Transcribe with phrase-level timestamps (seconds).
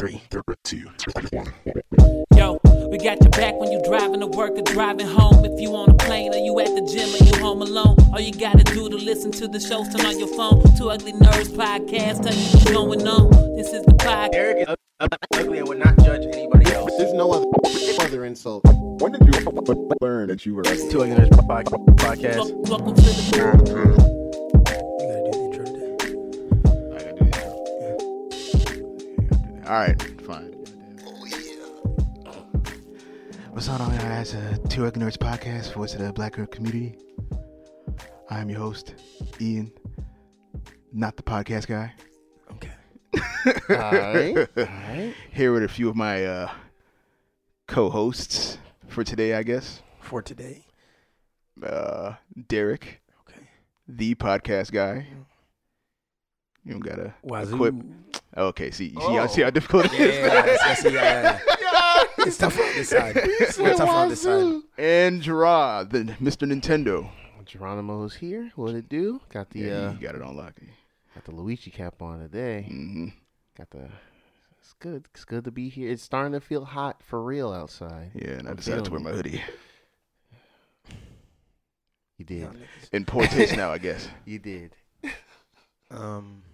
[0.00, 0.22] Three,
[0.64, 0.88] two,
[1.30, 1.52] one.
[2.34, 2.58] Yo,
[2.90, 5.44] we got your back when you're driving to work or driving home.
[5.44, 8.18] If you on a plane or you at the gym or you home alone, all
[8.18, 10.62] you gotta do to listen to the shows, turn on your phone.
[10.78, 13.56] Two Ugly Nerds podcast, tell you what's going on.
[13.56, 14.30] This is the podcast.
[14.32, 14.76] Eric is
[15.34, 16.96] ugly and would not judge anybody else.
[16.96, 17.44] There's no other
[18.00, 18.62] other insult.
[18.64, 19.52] When did you
[20.00, 20.90] learn that you were ugly?
[20.90, 22.54] Two Ugly Nerds podcast.
[22.70, 24.06] Welcome to the.
[24.06, 24.19] You
[29.70, 30.50] All right, fine.
[33.52, 34.34] What's going on, guys?
[34.34, 36.96] Uh, Two Ugly Nerds podcast, voice of the Black Girl community.
[38.28, 38.96] I'm your host,
[39.40, 39.70] Ian,
[40.92, 41.92] not the podcast guy.
[42.50, 42.72] Okay.
[44.56, 46.50] Alright, Here with a few of my uh,
[47.68, 48.58] co-hosts
[48.88, 49.82] for today, I guess.
[50.00, 50.64] For today.
[51.64, 52.14] Uh,
[52.48, 53.42] Derek, Okay.
[53.86, 55.06] the podcast guy.
[56.64, 57.54] You don't gotta Wazoo.
[57.54, 57.74] equip.
[58.36, 59.26] Okay, see, see, how, Oh.
[59.26, 60.14] see how difficult it is.
[60.16, 62.02] Yeah, yeah, yeah, see, yeah, yeah.
[62.26, 63.16] It's tough on this side.
[63.40, 64.60] It's tough on this side.
[64.76, 66.46] And Gerard, the Mr.
[66.50, 67.10] Nintendo.
[67.46, 68.52] Geronimo's here.
[68.54, 69.20] What it do?
[69.30, 70.54] Got the Yeah, uh, you got it on lock.
[71.14, 72.66] got the Luigi cap on today.
[72.70, 73.06] Mm-hmm.
[73.56, 73.88] Got the.
[74.60, 75.06] It's good.
[75.14, 75.90] It's good to be here.
[75.90, 78.12] It's starting to feel hot for real outside.
[78.14, 79.42] Yeah, and I I'm decided to wear my hoodie.
[82.18, 82.48] You did.
[82.92, 84.08] In poor taste now, I guess.
[84.24, 84.74] You did.
[85.92, 86.44] Um,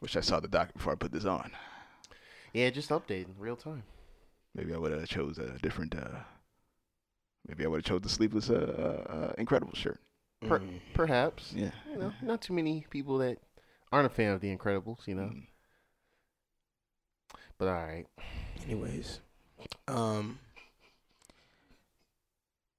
[0.00, 1.50] Wish I saw the doc before I put this on.
[2.52, 3.82] Yeah, just updating real time.
[4.54, 5.94] Maybe I would have chose a different.
[5.94, 6.20] uh
[7.48, 10.00] Maybe I would have chose the sleeveless uh, uh, uh, Incredible shirt.
[10.42, 10.80] Per- mm.
[10.94, 11.52] perhaps.
[11.54, 11.70] Yeah.
[11.92, 13.38] You know, not too many people that
[13.92, 15.06] aren't a fan of The Incredibles.
[15.06, 15.30] You know.
[15.32, 15.46] Mm.
[17.58, 18.06] But all right.
[18.64, 19.20] Anyways,
[19.88, 20.38] um,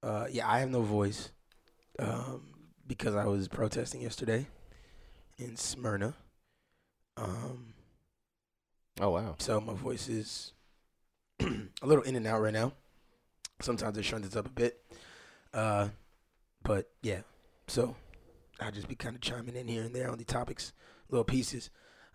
[0.02, 1.30] uh, yeah, I have no voice,
[1.98, 2.42] um,
[2.86, 4.46] because I was protesting yesterday
[5.38, 6.14] in Smyrna.
[7.18, 7.74] Um,
[9.00, 9.36] Oh wow.
[9.38, 10.52] so my voice is
[11.40, 11.46] a
[11.86, 12.72] little in and out right now.
[13.60, 14.80] Sometimes it shunts up a bit,
[15.52, 15.88] uh,
[16.62, 17.20] but yeah.
[17.66, 17.96] So
[18.60, 20.72] I'll just be kind of chiming in here and there on the topics,
[21.10, 21.70] little pieces.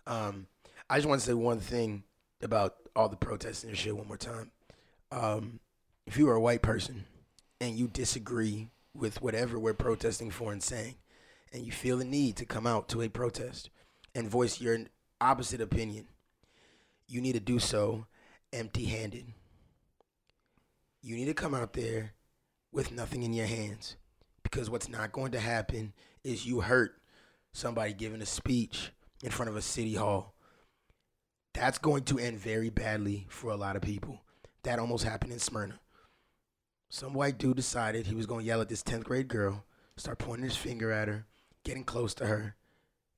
[0.06, 0.46] Um,
[0.90, 2.04] I just want to say one thing
[2.42, 4.50] about all the protesting and shit one more time.
[5.10, 5.60] Um,
[6.06, 7.04] if you are a white person
[7.60, 10.96] and you disagree with whatever we're protesting for and saying,
[11.52, 13.70] and you feel the need to come out to a protest
[14.14, 14.78] and voice your
[15.24, 16.06] opposite opinion,
[17.08, 18.06] you need to do so
[18.52, 19.24] empty handed.
[21.00, 22.12] You need to come out there
[22.72, 23.96] with nothing in your hands
[24.42, 27.00] because what's not going to happen is you hurt
[27.52, 28.90] somebody giving a speech
[29.22, 30.34] in front of a city hall.
[31.54, 34.20] That's going to end very badly for a lot of people.
[34.62, 35.80] That almost happened in Smyrna.
[36.90, 39.64] Some white dude decided he was going to yell at this 10th grade girl,
[39.96, 41.26] start pointing his finger at her,
[41.64, 42.56] getting close to her,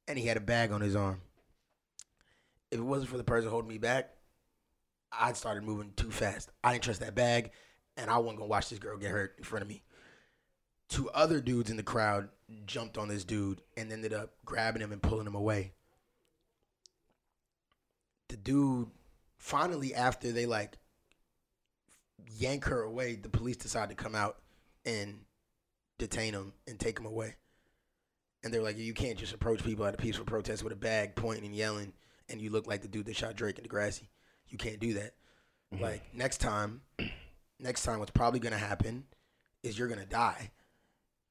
[0.06, 1.20] and he had a bag on his arm.
[2.76, 4.10] If it wasn't for the person holding me back,
[5.10, 6.50] I started moving too fast.
[6.62, 7.52] I didn't trust that bag,
[7.96, 9.82] and I wasn't gonna watch this girl get hurt in front of me.
[10.90, 12.28] Two other dudes in the crowd
[12.66, 15.72] jumped on this dude and ended up grabbing him and pulling him away.
[18.28, 18.90] The dude
[19.38, 20.76] finally, after they like
[22.36, 24.36] yank her away, the police decided to come out
[24.84, 25.20] and
[25.96, 27.36] detain him and take him away.
[28.44, 31.16] And they're like, you can't just approach people at a peaceful protest with a bag,
[31.16, 31.94] pointing and yelling,
[32.28, 34.08] and you look like the dude that shot Drake in Degrassi.
[34.48, 35.14] You can't do that.
[35.74, 35.82] Mm-hmm.
[35.82, 36.82] Like next time,
[37.58, 39.04] next time, what's probably gonna happen
[39.62, 40.50] is you're gonna die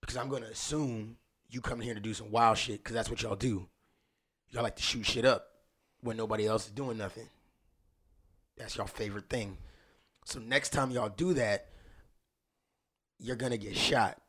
[0.01, 1.17] because I'm gonna assume
[1.50, 3.67] you come here to do some wild shit because that's what y'all do.
[4.50, 5.47] Y'all like to shoot shit up
[6.01, 7.28] when nobody else is doing nothing.
[8.57, 9.57] That's y'all favorite thing.
[10.25, 11.69] So next time y'all do that,
[13.19, 14.22] you're gonna get shot.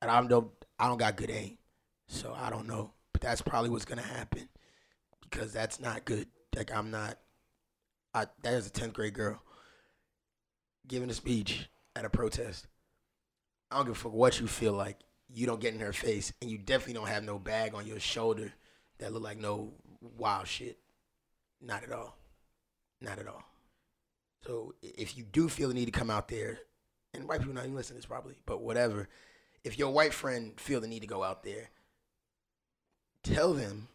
[0.00, 1.58] And I don't I don't got good aim.
[2.08, 2.92] So I don't know.
[3.12, 4.48] But that's probably what's gonna happen.
[5.32, 6.28] Because that's not good.
[6.54, 7.18] Like I'm not
[8.14, 9.42] I that is a tenth grade girl
[10.86, 12.66] giving a speech at a protest.
[13.70, 14.98] I don't give a fuck what you feel like.
[15.32, 18.00] You don't get in her face, and you definitely don't have no bag on your
[18.00, 18.52] shoulder
[18.98, 19.72] that look like no
[20.18, 20.78] wild shit.
[21.60, 22.18] Not at all.
[23.00, 23.42] Not at all.
[24.46, 26.58] So if you do feel the need to come out there,
[27.14, 29.08] and white people not even listen to this probably, but whatever.
[29.64, 31.70] If your white friend feel the need to go out there,
[33.22, 33.88] tell them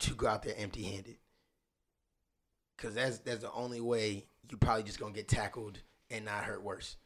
[0.00, 1.16] to go out there empty handed.
[2.78, 5.78] Cause that's that's the only way you probably just gonna get tackled
[6.10, 6.96] and not hurt worse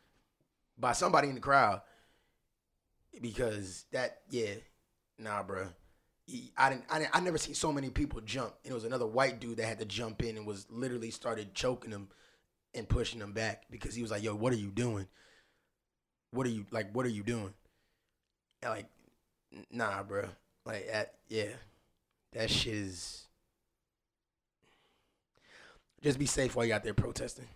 [0.80, 1.82] by somebody in the crowd.
[3.20, 4.54] Because that, yeah,
[5.18, 5.68] nah, bro.
[6.56, 8.54] I didn't, I didn't, I never seen so many people jump.
[8.64, 11.54] And it was another white dude that had to jump in and was literally started
[11.54, 12.08] choking him
[12.72, 15.08] and pushing him back because he was like, "Yo, what are you doing?
[16.30, 16.92] What are you like?
[16.92, 17.52] What are you doing?"
[18.62, 18.86] And like,
[19.72, 20.28] nah, bro.
[20.64, 21.48] Like, at, yeah,
[22.32, 23.26] that shit is.
[26.02, 27.48] just be safe while you're out there protesting.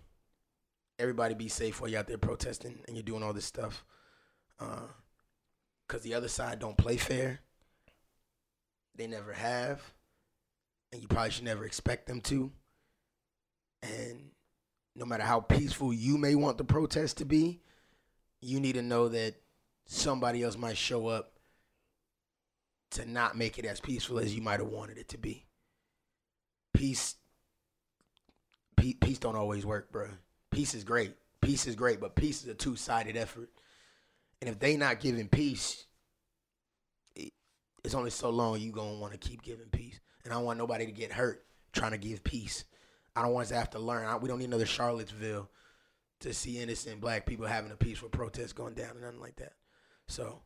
[0.99, 3.85] Everybody be safe while you're out there protesting and you're doing all this stuff.
[4.61, 4.87] Uh,
[5.87, 7.41] Cause the other side don't play fair.
[8.97, 9.82] They never have.
[10.93, 12.50] And you probably should never expect them to.
[13.82, 14.31] And
[14.97, 17.61] no matter how peaceful you may want the protest to be,
[18.41, 19.35] you need to know that
[19.87, 21.33] somebody else might show up
[22.94, 25.46] to not make it as peaceful as you might have wanted it to be.
[26.73, 27.17] Peace,
[28.76, 30.08] pe- peace don't always work, bro.
[30.50, 31.14] Peace is great.
[31.41, 33.50] Peace is great, but peace is a two-sided effort.
[34.41, 35.85] And if they not giving peace,
[37.14, 37.32] it,
[37.85, 40.00] it's only so long you gonna want to keep giving peace.
[40.25, 42.64] And I don't want nobody to get hurt trying to give peace.
[43.17, 44.06] I don't want us to have to learn.
[44.06, 45.50] I, we don't need another Charlottesville
[46.20, 49.52] to see innocent black people having a peaceful protest going down and nothing like that.
[50.08, 50.43] So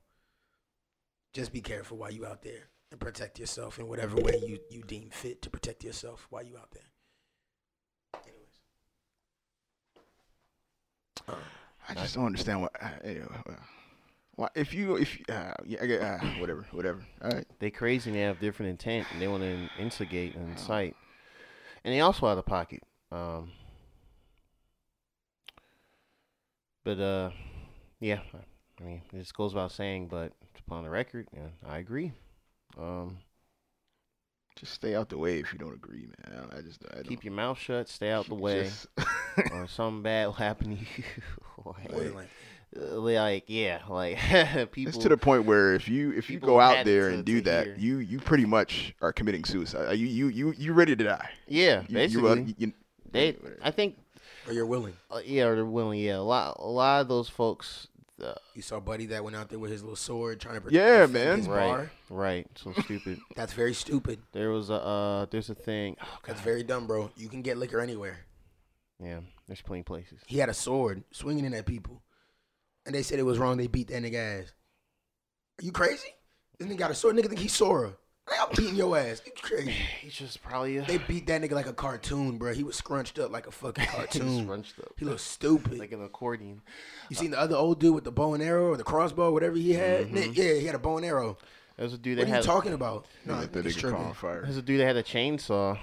[1.32, 4.82] just be careful while you out there and protect yourself in whatever way you, you
[4.82, 8.22] deem fit to protect yourself while you out there.
[8.24, 8.60] Anyways.
[11.88, 12.72] I just don't understand what.
[12.80, 13.52] Uh, anyway, uh,
[14.36, 17.04] why if you if uh, yeah I get, uh, whatever whatever.
[17.22, 17.46] All right.
[17.58, 20.96] They crazy and they have different intent and they want to instigate and incite.
[21.84, 22.82] And they also out of pocket.
[23.10, 23.52] Um,
[26.84, 27.30] but uh,
[28.00, 28.20] yeah,
[28.80, 30.32] I mean, this goes without saying, but
[30.66, 32.12] upon the record, yeah, I agree.
[32.78, 33.18] Um,
[34.56, 36.32] Just stay out the way if you don't agree, man.
[36.32, 38.86] I, don't- I just I don't, keep your mouth shut, stay out the way, just-
[39.52, 41.04] or something bad will happen to you.
[41.64, 42.28] like, More than likely.
[42.80, 44.18] uh, like, yeah, like
[44.72, 44.90] people.
[44.90, 47.40] it's to the point where if you if you go out there to- and do
[47.42, 47.76] that, hear.
[47.78, 49.88] you you pretty much are committing suicide.
[49.88, 51.30] Uh, You you you you ready to die.
[51.48, 52.72] yeah, You, basically, you, uh, you,
[53.10, 53.36] they.
[53.62, 53.96] I think,
[54.46, 54.94] Or you're willing.
[55.10, 55.98] uh, yeah, or they're willing.
[56.00, 57.88] Yeah, a lot, a lot of those folks.
[58.22, 60.74] Uh, You saw Buddy that went out there with his little sword trying to protect
[60.74, 61.38] Yeah, defend man.
[61.38, 61.90] his right, bar.
[62.10, 62.46] right.
[62.56, 63.20] So stupid.
[63.36, 64.18] That's very stupid.
[64.32, 65.96] There was a uh, there's a thing.
[66.02, 67.10] Oh, That's very dumb, bro.
[67.16, 68.18] You can get liquor anywhere.
[69.00, 70.18] Yeah, there's plenty of places.
[70.26, 72.02] He had a sword swinging in at people,
[72.84, 73.56] and they said it was wrong.
[73.56, 74.52] They beat that nigga ass.
[75.60, 76.08] Are you crazy?
[76.58, 77.14] This nigga got a sword.
[77.14, 77.92] Nigga think he's Sora.
[78.30, 79.22] Like, I'm beating your ass.
[79.24, 79.70] You crazy?
[80.02, 82.52] He's just probably a, They beat that nigga like a cartoon, bro.
[82.52, 84.42] He was scrunched up like a fucking he's cartoon.
[84.44, 85.78] scrunched up he looked stupid.
[85.78, 86.60] like an accordion.
[87.08, 89.56] you seen the other old dude with the bow and arrow or the crossbow, whatever
[89.56, 90.12] he had?
[90.12, 91.38] Ni- Yeah, he had a bow and arrow.
[91.76, 93.06] There's a dude What that are you talking about?
[93.24, 93.96] No, let that he's nigga tripping.
[93.98, 94.42] call on fire.
[94.42, 95.78] There's a dude that had a chainsaw.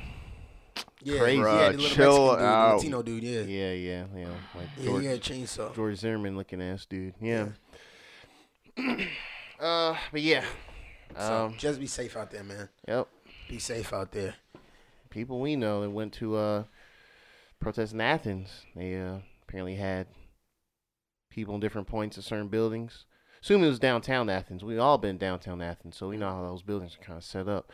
[1.01, 1.37] Yeah, Crazy.
[1.37, 2.75] Yeah, Bruh, the chill dude, out.
[2.77, 3.23] Latino dude.
[3.23, 4.27] Yeah, Yeah, yeah, yeah.
[4.55, 5.73] Like yeah, George, he had a chainsaw.
[5.75, 7.13] George Zimmerman looking ass dude.
[7.21, 7.47] Yeah.
[9.59, 10.43] uh, but yeah.
[11.17, 11.57] So Um.
[11.57, 12.69] just be safe out there, man.
[12.87, 13.07] Yep.
[13.49, 14.35] Be safe out there.
[15.09, 16.63] People we know that went to uh
[17.59, 18.63] protest in Athens.
[18.75, 20.07] They uh apparently had
[21.29, 23.05] people in different points of certain buildings.
[23.41, 24.63] Assume it was downtown Athens.
[24.63, 27.47] We all been downtown Athens, so we know how those buildings are kind of set
[27.47, 27.71] up.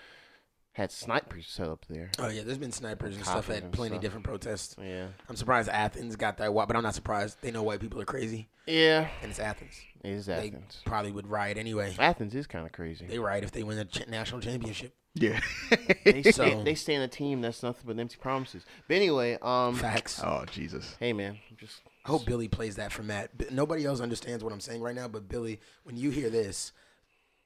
[0.73, 2.11] Had snipers set up there.
[2.17, 4.01] Oh yeah, there's been snipers and stuff at and plenty stuff.
[4.01, 4.75] different protests.
[4.81, 5.07] Yeah.
[5.27, 7.37] I'm surprised Athens got that, wi- but I'm not surprised.
[7.41, 9.09] They know white people are crazy, Yeah.
[9.21, 9.73] and it's Athens.
[10.01, 10.81] It is They Athens.
[10.85, 11.93] probably would riot anyway.
[11.99, 13.05] Athens is kind of crazy.
[13.05, 14.95] They riot if they win the ch- national championship.
[15.13, 15.41] Yeah.
[16.05, 18.63] They, So- stand, they stand a team that's nothing but empty promises.
[18.87, 20.21] But anyway, um, Facts.
[20.23, 20.95] oh Jesus.
[21.01, 23.51] hey man, I'm just I hope Billy plays that for Matt.
[23.51, 26.71] Nobody else understands what I'm saying right now, but Billy, when you hear this,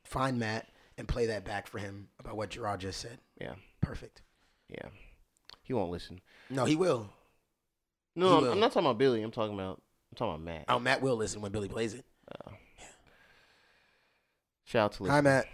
[0.03, 3.19] find Matt and play that back for him about what Gerard just said.
[3.39, 4.21] yeah, Perfect.
[4.69, 4.87] yeah.
[5.63, 6.21] He won't listen.
[6.49, 7.09] No, he will.
[8.15, 8.51] No, He I'm, will.
[8.53, 9.21] I'm not talking about Billy.
[9.23, 9.81] I'm talking about
[10.11, 10.65] I'm talking about Matt.
[10.69, 12.05] Oh, Matt will listen when Billy plays it.
[12.47, 12.53] Yeah.
[14.65, 15.11] Shout out to Liz.
[15.11, 15.21] Hi.
[15.21, 15.45] Matt.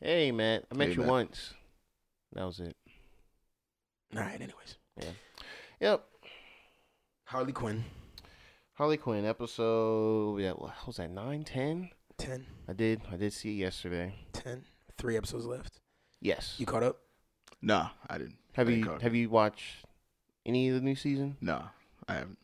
[0.00, 1.08] Hey Matt, I met Hey, you Matt.
[1.08, 1.54] once.
[2.32, 2.76] That was it.
[4.14, 4.34] All right.
[4.40, 5.10] Anyways, Yeah.
[5.80, 6.04] Yep.
[7.24, 7.84] Harley Quinn,
[8.74, 10.40] Harley Quinn episode.
[10.40, 11.10] Yeah, what was that?
[11.10, 11.90] Nine, ten?
[12.18, 13.02] 10, I did.
[13.10, 14.14] I did see it yesterday.
[14.32, 14.64] 10,
[14.98, 15.80] three episodes left.
[16.20, 16.54] Yes.
[16.58, 16.98] You caught up?
[17.62, 18.36] Nah, I didn't.
[18.54, 19.84] have I didn't you have you watched
[20.44, 21.36] any of the new season?
[21.40, 21.62] No,
[22.08, 22.38] I haven't.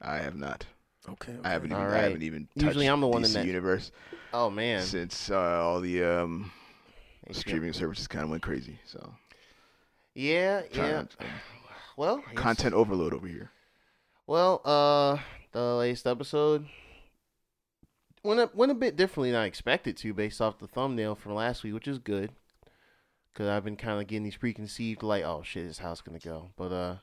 [0.00, 0.66] I have not.
[1.08, 1.34] Okay.
[1.44, 1.82] I haven't even.
[1.82, 2.46] All I haven't even.
[2.54, 3.90] Touched Usually I'm the one in DC that- universe
[4.32, 4.82] Oh man.
[4.82, 6.52] since uh, all the um,
[7.32, 8.78] streaming services kind of went crazy.
[8.84, 9.14] So
[10.14, 11.02] Yeah, yeah.
[11.02, 11.08] to-
[11.96, 13.50] Well, content overload over here.
[14.26, 15.18] Well, uh,
[15.52, 16.66] the latest episode
[18.22, 21.34] went a, went a bit differently than I expected to, based off the thumbnail from
[21.34, 22.30] last week, which is good.
[23.34, 26.50] Cause I've been kind of getting these preconceived, like, oh shit, this is gonna go.
[26.56, 26.96] But uh,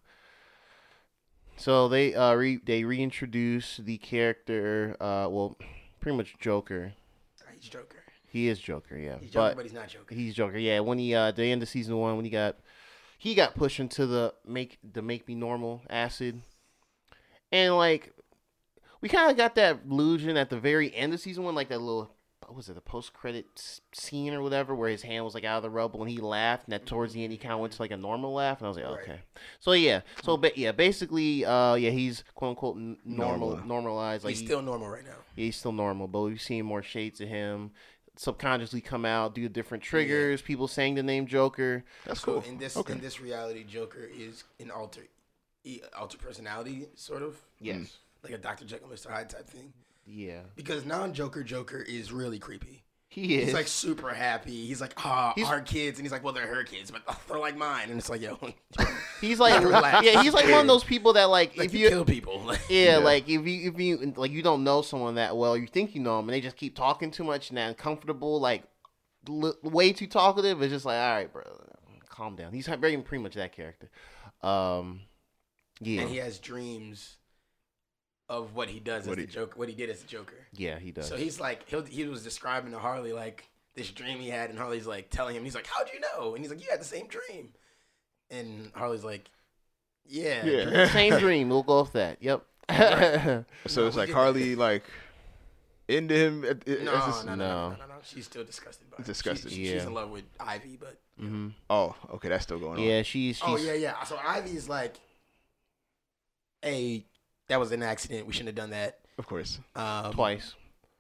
[1.56, 5.58] so they uh re- they reintroduce the character, uh, well,
[6.02, 6.94] pretty much Joker.
[7.60, 7.98] He's Joker.
[8.28, 10.14] He is Joker, yeah, He's Joker, but but he's not Joker.
[10.14, 10.58] He's Joker.
[10.58, 12.58] Yeah, when he uh, at the end of season one, when he got
[13.18, 16.42] he got pushed into the make the make me normal acid,
[17.52, 18.14] and like
[19.08, 21.80] we kind of got that illusion at the very end of season one, like that
[21.80, 22.12] little
[22.46, 25.58] what was it the post credit scene or whatever where his hand was like out
[25.58, 27.74] of the rubble and he laughed and that towards the end he kind of went
[27.74, 29.00] to like a normal laugh and I was like Right.
[29.04, 29.20] okay
[29.60, 33.66] so yeah so but yeah basically uh yeah he's quote unquote n- normal Normal.
[33.68, 35.18] normalized like He's he- still normal right now.
[35.36, 37.72] yeah, he's still normal but we've seen more shades of him
[38.16, 42.44] subconsciously come out do different triggers people saying the name Joker That's cool.
[42.48, 42.94] in this Okay.
[42.94, 45.02] in this reality, Joker is an alter,
[45.98, 47.98] alter personality, sort of yes
[48.30, 49.74] like a Doctor Jekyll, Mister Hyde type thing.
[50.06, 52.84] yeah Because non-Joker Joker is really creepy.
[53.10, 54.66] he is He's like super happy.
[54.68, 57.40] He's like, ah, He's- our kids, and he's like, well, they're her kids, but they're
[57.40, 58.38] like mine, and it's like, yo,
[59.22, 59.62] he's like
[60.04, 62.44] yeah he's like one of those people that like, like if you you kill people.
[62.70, 62.98] Yeah, Yeah.
[62.98, 66.02] like if you if you like you don't know someone that well, you think you
[66.02, 68.64] know them, and they just keep talking too much and they're uncomfortable, like
[69.30, 70.62] l- way too talkative.
[70.62, 71.44] It's just like, all right, bro,
[72.10, 72.52] calm down.
[72.54, 73.90] He's very pretty much that character.
[74.42, 75.02] Um,
[75.80, 77.18] yeah, and he has dreams
[78.30, 80.36] of what he does What as he- the Joker, what he did as the Joker.
[80.54, 81.08] yeah, he does.
[81.08, 84.58] So he's like, he he was describing to Harley like this dream he had, and
[84.60, 86.34] Harley's like telling him, he's like, how'd you know?
[86.36, 87.50] And he's like, you had the same dream.
[88.30, 89.30] And Harley's like,
[90.06, 90.88] yeah, Yeah.
[90.92, 91.50] Same dream.
[91.50, 92.18] We'll go off that.
[92.22, 92.44] Yep.
[92.70, 94.84] So No, it's like did- Harley like
[95.88, 96.44] into him.
[96.44, 97.70] Uh, uh, it, it, No, it's just- no, no, no, no.
[97.70, 97.94] no, no, no.
[98.04, 99.06] She's still disgusted by it.
[99.06, 99.52] Disgusted.
[99.52, 102.84] She- she- She's in love with Ivy, but hmm Oh, okay, that's still going on.
[102.84, 104.04] Yeah, she's oh, she's oh yeah, yeah.
[104.04, 104.96] So Ivy's like,
[106.62, 107.06] hey,
[107.50, 108.28] that was an accident.
[108.28, 109.00] We shouldn't have done that.
[109.18, 109.60] of course.
[109.76, 110.54] Um, twice.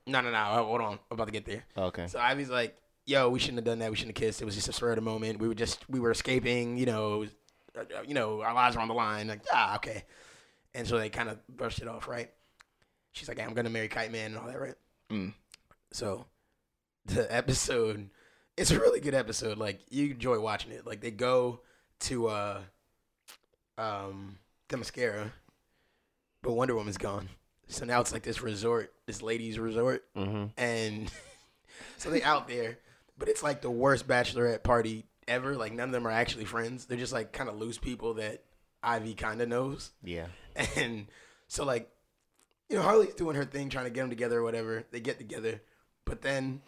[0.05, 0.37] No, no, no.
[0.37, 0.93] Hold on.
[0.93, 1.65] I'm about to get there.
[1.77, 2.07] Okay.
[2.07, 3.91] So Ivy's like, yo, we shouldn't have done that.
[3.91, 4.41] We shouldn't have kissed.
[4.41, 5.39] It was just a spur of the moment.
[5.39, 6.77] We were just, we were escaping.
[6.77, 7.29] You know, was,
[7.77, 9.27] uh, uh, you know, our lives were on the line.
[9.27, 10.03] Like, ah, okay.
[10.73, 12.29] And so they kind of brushed it off, right?
[13.11, 14.75] She's like, I'm gonna marry Kite Man and all that, right?
[15.09, 15.33] Mm.
[15.91, 16.25] So
[17.05, 18.09] the episode,
[18.55, 19.57] it's a really good episode.
[19.57, 20.85] Like you enjoy watching it.
[20.85, 21.61] Like they go
[22.01, 22.61] to uh,
[23.77, 24.37] um,
[24.67, 25.33] the mascara,
[26.47, 27.27] but Wonder Woman's gone.
[27.67, 31.11] So now it's like this resort, this ladies' resort hmm and
[31.97, 32.79] so they out there,
[33.17, 35.57] but it's like the worst bachelorette party ever.
[35.57, 36.85] Like none of them are actually friends.
[36.85, 38.43] They're just like kind of loose people that
[38.81, 40.27] Ivy kind of knows, Yeah.
[40.77, 41.07] and
[41.49, 41.91] so like
[42.69, 44.85] you know Harley's doing her thing, trying to get them together or whatever.
[44.91, 45.61] They get together,
[46.05, 46.61] but then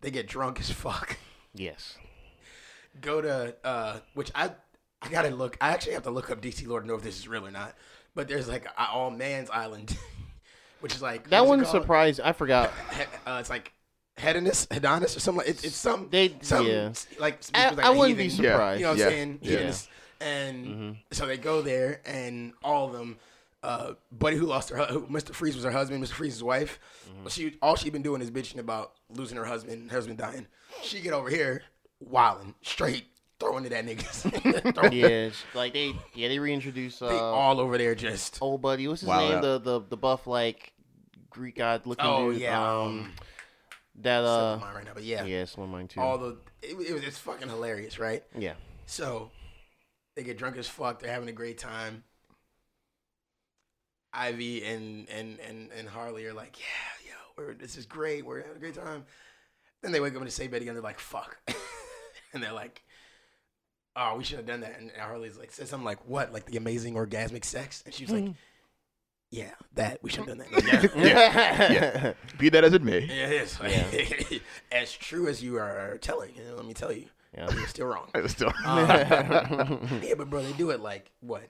[0.00, 1.16] they get drunk as fuck.
[1.54, 1.96] Yes.
[3.00, 4.52] Go to uh, which I
[5.02, 5.56] I gotta look.
[5.60, 7.50] I actually have to look up DC lore to know if this is real or
[7.50, 7.74] not.
[8.14, 9.96] But there's like all man's island,
[10.80, 12.20] which is like That one surprised.
[12.20, 12.70] I forgot.
[13.26, 13.72] uh, it's like
[14.16, 15.38] hedonist, hedonist or something.
[15.46, 16.92] Like, it's it's some They- some yeah.
[17.20, 18.80] like, I, like I a wouldn't be surprised.
[18.80, 19.04] You know what Yeah.
[19.06, 19.38] I'm saying?
[19.42, 19.50] Yeah.
[19.50, 19.88] Hedonist.
[20.20, 20.96] And Mhm.
[21.12, 23.18] so they go there, and all of them.
[23.62, 25.34] Uh, Buddy who lost her, hu- who, Mr.
[25.34, 26.02] Freeze was her husband.
[26.02, 26.10] Mr.
[26.12, 26.78] Freeze's wife.
[27.10, 27.28] Mm-hmm.
[27.28, 30.46] She all she been doing is bitching about losing her husband, her husband dying.
[30.82, 31.62] She get over here,
[32.00, 33.06] wilding straight,
[33.40, 34.74] throwing it at niggas.
[34.74, 38.38] Throwing- yeah, it's like they yeah they reintroduce uh, they all over there just.
[38.40, 38.86] old buddy.
[38.88, 39.38] What's his Wild name?
[39.38, 39.42] out.
[39.42, 40.72] The the the buff like
[41.30, 42.40] Greek god looking Oh dude.
[42.42, 43.12] yeah, Um, um,
[44.00, 46.00] that uh my mind right now, but yeah, yeah, it's one of mine too.
[46.00, 48.22] all the it, it was it's fucking hilarious, right?
[48.36, 48.54] yeah.
[48.86, 49.30] So
[50.16, 51.00] they get drunk as fuck.
[51.00, 52.02] They're having a great time.
[54.12, 58.24] Ivy and and and and Harley are like, yeah, yo, we're this is great.
[58.24, 59.04] We're having a great time.
[59.82, 60.74] Then they wake up in the same bed again.
[60.74, 61.36] They're like, fuck,
[62.32, 62.82] and they're like,
[63.96, 64.78] oh, we should have done that.
[64.78, 67.82] And Harley's like, says something like, what, like the amazing orgasmic sex?
[67.84, 68.32] And she's like, mm-hmm.
[69.30, 70.52] yeah, that we should have done that.
[70.52, 71.72] Like, yeah.
[71.72, 72.12] yeah.
[72.38, 73.00] Be that as it may.
[73.00, 74.40] Yeah, it is.
[74.72, 77.50] as true as you are telling, you know, let me tell you, Yeah.
[77.52, 78.08] you're still wrong.
[78.14, 78.52] I was still.
[78.64, 81.42] Um, yeah, but bro, they do it like what,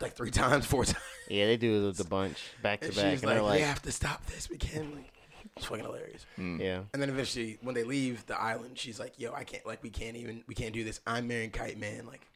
[0.00, 0.98] like three times, four times.
[1.28, 3.42] yeah, they do it with a bunch back to And back, she's and like, they're
[3.42, 4.50] like, "We have to stop this.
[4.50, 5.13] We can't." Like,
[5.56, 6.26] it's fucking hilarious.
[6.38, 6.60] Mm.
[6.60, 9.64] yeah, And then eventually, when they leave the island, she's like, "Yo, I can't.
[9.66, 10.42] Like, we can't even.
[10.46, 11.00] We can't do this.
[11.06, 12.06] I'm marrying Kite Man.
[12.06, 12.26] Like,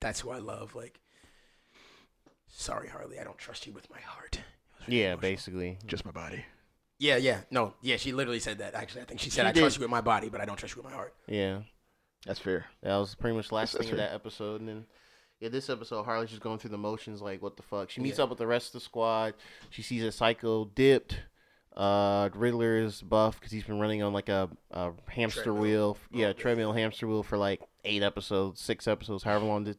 [0.00, 0.74] that's who I love.
[0.74, 1.00] Like,
[2.48, 4.40] sorry, Harley, I don't trust you with my heart."
[4.86, 5.20] Really yeah, emotional.
[5.30, 5.78] basically.
[5.86, 6.44] Just my body.
[6.98, 7.96] Yeah, yeah, no, yeah.
[7.96, 8.74] She literally said that.
[8.74, 10.56] Actually, I think she said, She "I trust you with my body, but I don't
[10.56, 11.60] trust you with my heart." Yeah,
[12.26, 12.66] That's fair.
[12.82, 14.86] that was pretty much the last That's- thing of that episode, and then.
[15.40, 17.90] Yeah, this episode, Harley's just going through the motions, like what the fuck.
[17.90, 18.24] She meets Yeah.
[18.24, 19.34] up with the rest of the squad.
[19.68, 21.18] She sees a Psycho dipped.
[21.76, 25.62] Uh, Riddler is buff because he's been running on like a, a hamster Treadmill.
[25.62, 25.98] wheel.
[26.00, 26.32] Oh, Yeah, yeah.
[26.32, 29.64] treadmill hamster wheel for like eight episodes, six episodes, however long.
[29.64, 29.78] Did,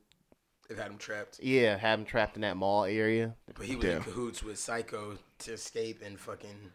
[0.68, 3.36] They've had him trapped, yeah, have him trapped in that mall area.
[3.56, 6.72] but he was in cahoots with Psycho to escape and fucking.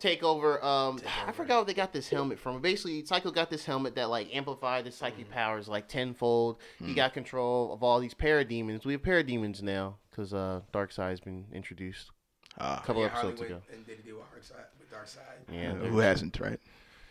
[0.00, 0.62] take over.
[0.64, 2.60] Um, Take I forgot what they got this helmet from.
[2.60, 5.32] Basically, Psycho got this helmet that like amplified his psychic Mm-hmm.
[5.34, 6.58] powers like tenfold.
[6.84, 8.84] He got control of all these parademons.
[8.84, 12.10] We have parademons now because uh, Darkseid's been introduced
[12.58, 13.62] Ah, a couple yeah, Harley episodes went ago.
[13.74, 15.52] and did do a hard side with Darkseid.
[15.52, 16.58] Yeah, who hasn't, right?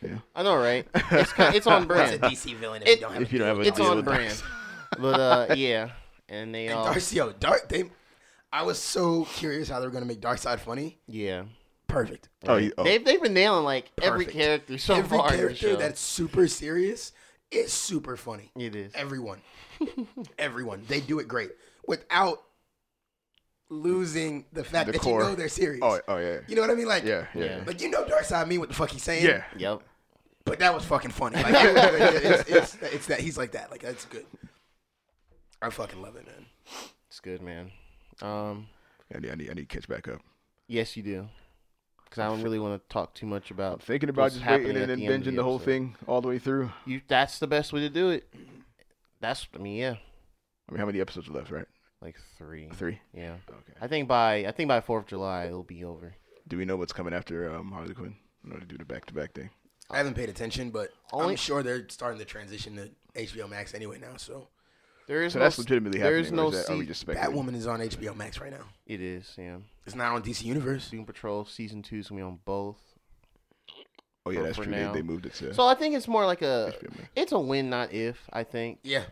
[0.02, 0.18] Yeah.
[0.36, 0.86] I know, right?
[1.12, 2.22] It's ki- it's on What's a brand.
[2.34, 3.68] DC villain if It- you don't have If a you don't deal have a with
[3.68, 4.44] It's deal on with brand.
[5.00, 5.90] But uh, yeah,
[6.30, 7.68] and they And all Darcy, yo, Dark.
[7.70, 7.86] They,
[8.52, 11.00] I was so curious how they were gonna make Darkseid funny.
[11.08, 11.44] yeah.
[11.88, 12.30] perfect.
[12.48, 12.84] Oh, you- oh.
[12.84, 15.28] they've they've been nailing like every character so Every far.
[15.30, 15.76] in the character show.
[15.78, 17.12] that's super serious
[17.52, 18.52] is super funny.
[18.58, 18.92] it is.
[18.94, 19.40] Everyone,
[20.38, 21.52] everyone, they do it great
[21.88, 22.44] without
[23.70, 25.22] losing the fact The that core.
[25.24, 25.82] you know they're serious.
[25.84, 26.40] Oh, oh yeah.
[26.48, 26.88] You know what I mean?
[26.88, 27.44] Like, Yeah, yeah.
[27.46, 27.64] Yeah.
[27.66, 29.26] like you know, Darkseid mean what the fuck he's saying.
[29.26, 29.44] Yeah.
[29.58, 29.82] Yep.
[30.46, 31.36] but that was fucking funny.
[31.36, 33.70] Like, it's, it's, it's that he's like that.
[33.72, 34.26] Like that's good.
[35.62, 36.46] I fucking love it, man.
[37.10, 37.72] It's good, man.
[38.22, 38.68] Um,
[39.14, 40.22] I need, I need, I need to catch back up.
[40.68, 41.28] yes, you do.
[42.06, 44.68] Because I don't really want to talk too much I'm about thinking about just waiting
[44.78, 46.72] and then the end of binging the the whole thing all the way through.
[46.86, 47.02] you.
[47.08, 48.34] That's the best way to do it.
[49.20, 49.46] That's.
[49.54, 49.96] I mean, yeah,
[50.70, 51.52] I mean, how many episodes are left?
[51.52, 51.66] Right,
[52.02, 52.70] like three.
[52.74, 53.00] three.
[53.14, 53.36] Yeah.
[53.50, 53.74] Okay.
[53.82, 56.16] I think by I think by Fourth of July it'll be over.
[56.48, 58.16] Do we know what's coming after um, Harley Quinn?
[58.46, 59.50] I know to do the back to back thing.
[59.90, 62.90] I haven't paid attention, but Only- I'm sure they're starting to transition to
[63.22, 64.18] HBO Max anyway now.
[64.18, 64.48] So
[65.08, 66.26] There is So no that's s- legitimately there happening.
[66.26, 67.36] is or no is that, are we se- just speculating?
[67.36, 68.66] Batwoman is on HBO Max right now.
[68.86, 69.34] It is.
[69.38, 69.58] Yeah.
[69.86, 70.90] It's not on DC Universe.
[70.90, 72.82] Doom Patrol season two is gonna be on both.
[74.26, 74.72] Oh yeah, for- that's for true.
[74.74, 74.92] now.
[74.92, 76.74] They, they moved it to So I think it's more like a.
[76.78, 77.10] HBO Max.
[77.16, 78.18] It's a win, not if.
[78.32, 78.80] I think.
[78.84, 79.04] Yeah,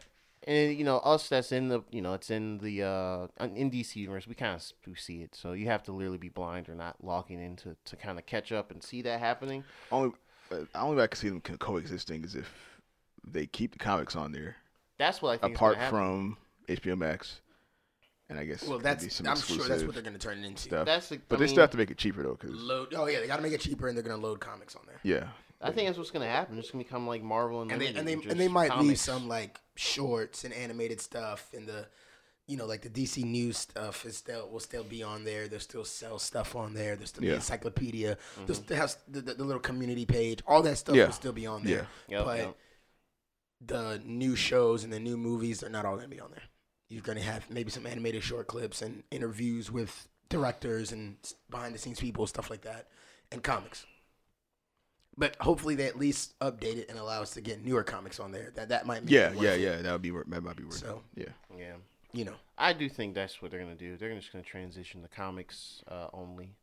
[0.46, 3.96] and you know us that's in the you know it's in the uh in DC
[3.98, 6.76] universe we kind of do see it so you have to literally be blind or
[6.76, 10.12] not logging in to, to kind of catch up and see that happening Only,
[10.52, 12.52] uh, only way I can see them coexisting is if
[13.28, 14.56] they keep the comics on there,
[15.00, 16.38] that's what I think apart gonna from
[16.68, 17.42] HBO Max,
[18.30, 20.46] and I guess well, maybe that's some I'm sure that's what they're gonna turn it
[20.48, 20.62] into.
[20.62, 20.86] stuff.
[20.86, 22.94] that's the, but I they mean, still have to make it cheaper though, because Load.
[22.96, 25.00] Oh yeah, they gotta make it cheaper, and they're gonna load comics on there.
[25.04, 25.30] yeah,
[25.66, 28.08] I think that's what's gonna happen it's gonna become like Marvel and and they and
[28.08, 31.88] they and they just might leave some like shorts and animated stuff and the
[32.48, 35.48] you know like the DC news stuff is still will still be on there.
[35.48, 36.96] They'll still sell stuff on there.
[36.96, 37.36] There's still the Yeah.
[37.36, 38.16] encyclopedia.
[38.16, 38.46] Mm-hmm.
[38.46, 40.42] There's still has the, the, the little community page.
[40.48, 41.06] All that stuff Yeah.
[41.06, 41.88] will still be on there.
[42.08, 42.56] Yep, but yep.
[43.66, 46.44] the new shows and the new movies are not all gonna be on there.
[46.88, 51.18] You're gonna have maybe some animated short clips and interviews with directors and
[51.50, 52.88] behind the scenes people, stuff like that,
[53.32, 53.86] and comics.
[55.18, 58.32] But hopefully they at least update it and allow us to get newer comics on
[58.32, 58.52] there.
[58.56, 59.82] That that might make yeah, it worth yeah, yeah.
[59.82, 60.74] That would be that might be worth.
[60.74, 61.30] So it.
[61.52, 61.74] Yeah, yeah
[62.16, 65.08] you know, I do think that's what they're gonna do they're just gonna transition the
[65.10, 66.56] comics uh, only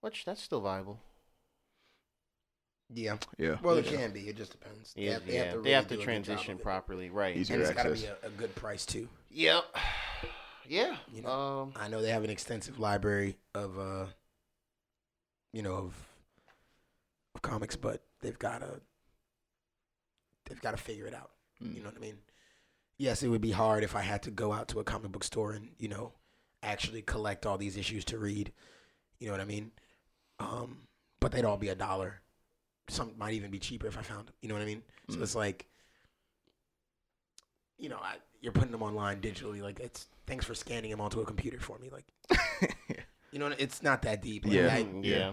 [0.00, 0.98] which that's still viable
[2.92, 3.18] yeah.
[3.38, 3.56] yeah.
[3.62, 3.98] Well, it Yeah.
[3.98, 4.28] can be.
[4.28, 4.92] It just depends.
[4.96, 5.52] yeah, have- yeah.
[5.52, 7.54] really they have to do a good job transition properly right Easy.
[7.54, 9.08] and Easier it's got to be a, a good price too.
[9.30, 9.64] yep
[10.68, 14.06] yeah You know, um I know they have an extensive library of, uh,
[15.52, 15.94] you know, of, of
[17.42, 18.80] comics, but they've got to
[20.46, 21.30] they've got to figure it out.
[21.62, 21.74] Mm.
[21.76, 22.18] You know what I mean?
[22.98, 25.24] Yes, it would be hard if I had to go out to a comic book
[25.24, 26.12] store and you know
[26.62, 28.52] actually collect all these issues to read.
[29.18, 29.70] You know what I mean?
[30.38, 30.86] Um,
[31.20, 32.20] but they'd all be a dollar.
[32.88, 34.34] Some might even be cheaper if I found them.
[34.42, 34.82] You know what I mean?
[35.10, 35.22] So Mm.
[35.22, 35.66] it's like,
[37.78, 39.62] you know, I, you're putting them online digitally.
[39.62, 41.90] Like it's thanks for scanning them onto a computer for me.
[41.90, 42.04] Like
[43.32, 44.44] you know, it's not that deep.
[44.44, 44.74] Like, Yeah.
[44.74, 45.32] I- Mm, yeah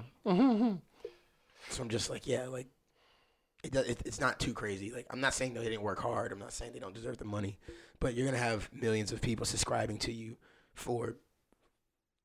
[1.70, 2.68] so I'm just like, yeah, like
[3.64, 4.92] it, does, it it's not too crazy.
[4.92, 6.32] Like I'm not saying they didn't work hard.
[6.32, 7.58] I'm not saying they don't deserve the money,
[8.00, 10.38] but you're gonna have millions of people subscribing to you
[10.74, 11.16] for,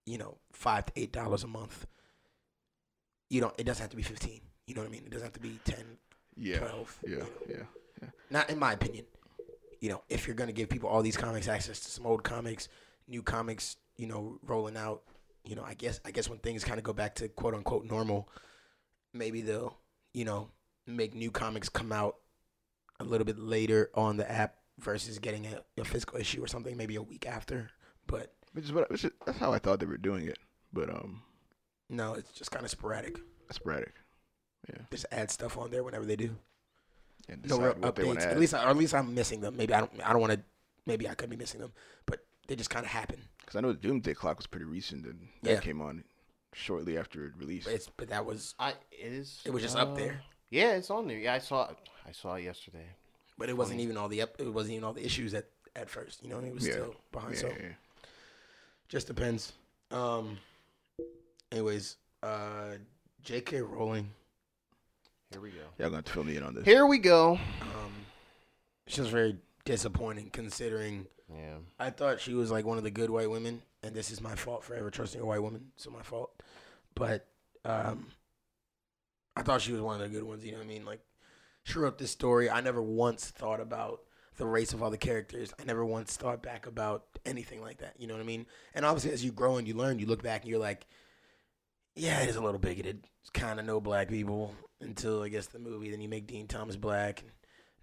[0.06, 1.86] you know, five to eight dollars a month.
[3.30, 3.54] You don't.
[3.58, 4.40] It doesn't have to be fifteen.
[4.66, 5.02] You know what I mean?
[5.04, 5.84] It doesn't have to be 10,
[6.36, 6.98] yeah, 12.
[7.02, 7.26] yeah, you know?
[8.00, 8.08] yeah.
[8.30, 9.04] Not in my opinion.
[9.80, 12.68] You know, if you're gonna give people all these comics access to some old comics,
[13.08, 15.02] new comics, you know, rolling out,
[15.44, 17.84] you know, I guess I guess when things kind of go back to quote unquote
[17.84, 18.28] normal,
[19.12, 19.76] maybe they'll,
[20.12, 20.48] you know,
[20.86, 22.16] make new comics come out
[23.00, 26.76] a little bit later on the app versus getting a, a physical issue or something,
[26.76, 27.70] maybe a week after.
[28.06, 30.38] But Which is what which is, that's how I thought they were doing it,
[30.72, 31.22] but um,
[31.88, 33.18] no, it's just kind of sporadic.
[33.50, 33.94] sporadic.
[34.68, 36.36] Yeah, Just add stuff on there whenever they do.
[37.28, 38.26] and No real decide what they want updates.
[38.30, 39.56] At least, or at least I'm missing them.
[39.56, 39.92] Maybe I don't.
[40.04, 40.40] I don't want to.
[40.86, 41.72] Maybe I could be missing them,
[42.06, 43.20] but they just kind of happen.
[43.40, 45.54] Because I know the Doomsday Clock was pretty recent, and Yeah.
[45.54, 46.04] that came on
[46.54, 47.66] shortly after it released.
[47.66, 49.40] But it's but that was I it is.
[49.44, 50.20] It was just uh, up there.
[50.50, 51.18] Yeah, it's on there.
[51.18, 51.76] Yeah, I saw it.
[52.06, 52.86] I saw it yesterday.
[53.38, 54.34] But it wasn't even all the up.
[54.38, 56.22] It wasn't even all the issues at at first.
[56.22, 56.72] You know, it was Yeah.
[56.74, 57.34] still behind.
[57.34, 57.68] yeah, So yeah, yeah.
[58.88, 59.52] just depends.
[59.90, 60.38] Um.
[61.50, 62.72] Anyways, uh,
[63.22, 63.60] J.K.
[63.60, 64.10] Rowling.
[65.30, 65.56] Here we go.
[65.78, 66.64] Y'all gonna have fill me in on this.
[66.64, 67.32] Here we go.
[67.62, 67.92] Um,
[68.86, 71.56] it's just very disappointing considering Yeah.
[71.78, 74.34] I thought she was like one of the good white women, and this is my
[74.34, 75.72] fault for ever trusting a white woman.
[75.76, 76.30] So my fault.
[76.94, 77.26] But
[77.64, 78.08] um,
[79.36, 80.44] I thought she was one of the good ones.
[80.44, 80.84] You know what I mean?
[80.84, 81.00] Like
[81.64, 82.50] she wrote this story.
[82.50, 84.00] I never once thought about
[84.36, 85.52] the race of all the characters.
[85.60, 87.94] I never once thought back about anything like that.
[87.98, 88.46] You know what I mean?
[88.74, 90.86] And obviously, as you grow and you learn, you look back and you're like,
[91.94, 93.06] yeah, it is a little bigoted.
[93.20, 95.90] It's kind of no black people until I guess the movie.
[95.90, 97.20] Then you make Dean Thomas black.
[97.20, 97.30] And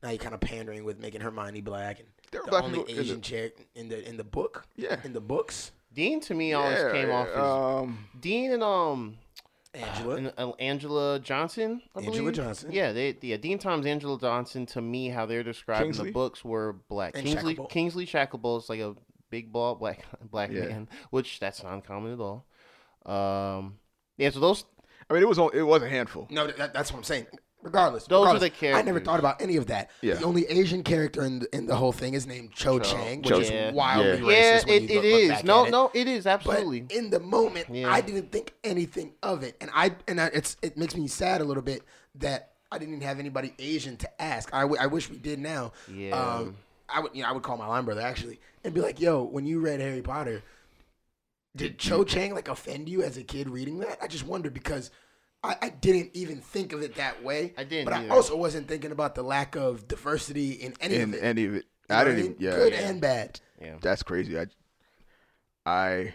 [0.03, 2.95] now you're kind of pandering with making Hermione black and There the only people in
[2.95, 4.65] the- Asian chick in the in the book.
[4.75, 4.99] Yeah.
[5.03, 5.71] In the books.
[5.99, 7.38] Dean to me always Yeah, came off as
[7.83, 9.17] Um, Dean and um
[9.73, 10.15] Angela.
[10.15, 11.81] and, uh, Angela Johnson.
[11.93, 12.35] I Angela believe.
[12.35, 12.71] Johnson.
[12.71, 14.65] Yeah, they yeah Dean Thomas Angela Johnson.
[14.67, 17.17] To me, how they're described in the books were black.
[17.17, 17.69] And Kingsley Shacklebolt.
[17.69, 18.95] Kingsley Shacklebolt is like a
[19.29, 20.67] big bald black black Yeah.
[20.69, 22.45] man, which that's not uncommon at all.
[23.05, 23.77] Um,
[24.17, 24.63] yeah, so those
[25.09, 26.27] I mean, it was on, it was a handful.
[26.29, 27.27] No, that, that's what I'm saying.
[27.61, 29.89] Regardless, Those are regardless, the I never thought about any of that.
[30.01, 30.13] Yeah.
[30.15, 32.89] The only Asian character in the, in the whole thing is named Cho, Cho.
[32.93, 33.41] Chang, which Chang.
[33.41, 33.71] is Yeah.
[33.71, 34.59] wildly Yeah.
[34.59, 34.67] racist.
[34.67, 35.71] yeah, when it, you it look, look back No, at it.
[35.71, 36.85] no, it is But absolutely.
[36.89, 37.91] in the moment, Yeah.
[37.91, 41.41] I didn't think anything of it, and I and I, it's it makes me sad
[41.41, 41.83] a little bit
[42.15, 44.53] that I didn't even have anybody Asian to ask.
[44.53, 45.73] I, w- I wish we did now.
[45.93, 46.11] Yeah.
[46.17, 46.55] Um,
[46.87, 49.23] I would you know I would call my line brother actually and be like, "Yo,
[49.23, 50.43] when you read Harry Potter,
[51.57, 54.91] did Cho Chang like offend you as a kid reading that?" I just wonder because.
[55.43, 57.54] I, I didn't even think of it that way.
[57.58, 61.13] I didn't but I also wasn't thinking about the lack of diversity in any In
[61.13, 61.23] of it.
[61.23, 62.15] any of it, You I what didn't.
[62.17, 62.25] mean?
[62.32, 62.89] Even, yeah, good yeah.
[62.89, 63.39] and bad.
[63.62, 63.75] yeah.
[63.82, 64.38] that's crazy.
[64.38, 64.47] I,
[65.65, 66.13] I,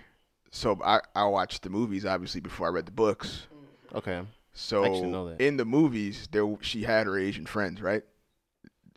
[0.51, 3.47] so I I watched the movies obviously before I read the books.
[3.95, 4.23] Okay.
[4.53, 5.41] So know that.
[5.41, 8.03] in the movies, there she had her Asian friends, right?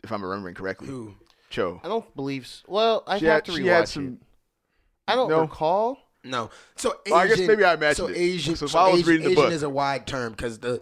[0.04, 1.14] If I'm remembering correctly, Who?
[1.50, 1.80] Cho.
[1.82, 2.44] I don't believe.
[2.44, 4.18] s Well, I have had- to she rewatch had some- it.
[5.08, 5.40] I don't No.
[5.40, 5.98] recall.
[6.24, 6.50] No.
[6.76, 8.16] So Asian, Well, I guess maybe I imagined so it.
[8.16, 10.32] Asian, So so, if I was Asian, reading the Asian book- is a wide term
[10.32, 10.80] because the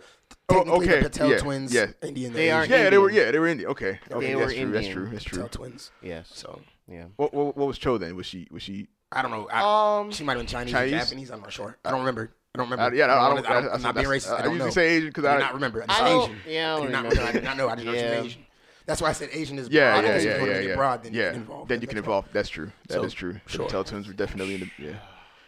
[0.49, 1.87] Oh, technically okay, the Patel yeah, twins, yeah.
[2.03, 3.09] Indian, They are Yeah, they were.
[3.09, 3.27] Indian.
[3.27, 3.71] Yeah, they were Indian.
[3.71, 4.71] Okay, okay, They that's were true.
[4.73, 5.09] That's true.
[5.11, 5.39] That's true.
[5.43, 5.67] Patel true.
[5.67, 5.91] twins.
[6.03, 6.31] Yes.
[6.33, 7.05] So Yeah.
[7.17, 8.15] What, what, what was Cho then?
[8.17, 8.89] Was she was she?
[9.13, 9.49] I don't know.
[9.53, 10.11] I, Um.
[10.13, 10.93] she might have been Chinese, Chinese?
[10.95, 11.31] or Japanese.
[11.31, 11.77] I'm not sure.
[11.85, 12.33] I don't remember.
[12.55, 12.97] I don't I, remember.
[12.97, 13.17] yeah, I don't.
[13.19, 14.31] I wanna- don't, I, I'm not being racist.
[14.33, 14.73] I, I, don't usually know.
[14.73, 15.83] say Asian because I I do not remember.
[15.83, 16.37] I just I Asian.
[16.49, 17.09] yeah, I I don't do not remember.
[17.11, 17.29] remember.
[17.29, 17.69] I did not know.
[17.69, 18.47] I just know she was Asian.
[18.87, 20.05] That's why I said Asian is Yeah, broad.
[20.05, 20.75] yeah, yeah, if you yeah, yeah.
[20.77, 21.33] broad, then yeah.
[21.33, 21.67] involve.
[21.69, 22.27] Then you can involve.
[22.33, 22.71] That's true.
[22.89, 23.41] That So, is true.
[23.47, 23.59] sure.
[23.59, 24.71] The Patel twins were definitely in the.
[24.79, 24.93] Yeah.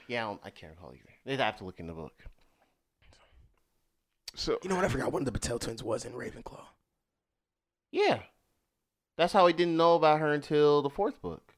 [0.08, 1.10] Yeah, I, don't, I can't recall either.
[1.24, 2.12] They'd have to look in the book.
[4.34, 4.84] So You know what?
[4.84, 6.62] I forgot one of the Patel twins was in Ravenclaw.
[7.90, 8.20] Yeah.
[9.16, 11.54] That's how I didn't know about her until the fourth book.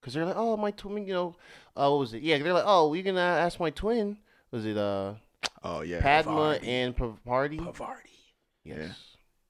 [0.00, 1.36] Because they're like, oh, my twin, you know,
[1.76, 2.22] uh, what was it?
[2.22, 4.18] Yeah, they're like, oh, you can uh, ask my twin.
[4.50, 5.14] Was it uh,
[5.62, 6.00] Oh yeah.
[6.02, 6.66] Padma Pavarti.
[6.66, 7.58] and Pavarti?
[7.60, 8.18] Pavarti.
[8.64, 8.98] yes.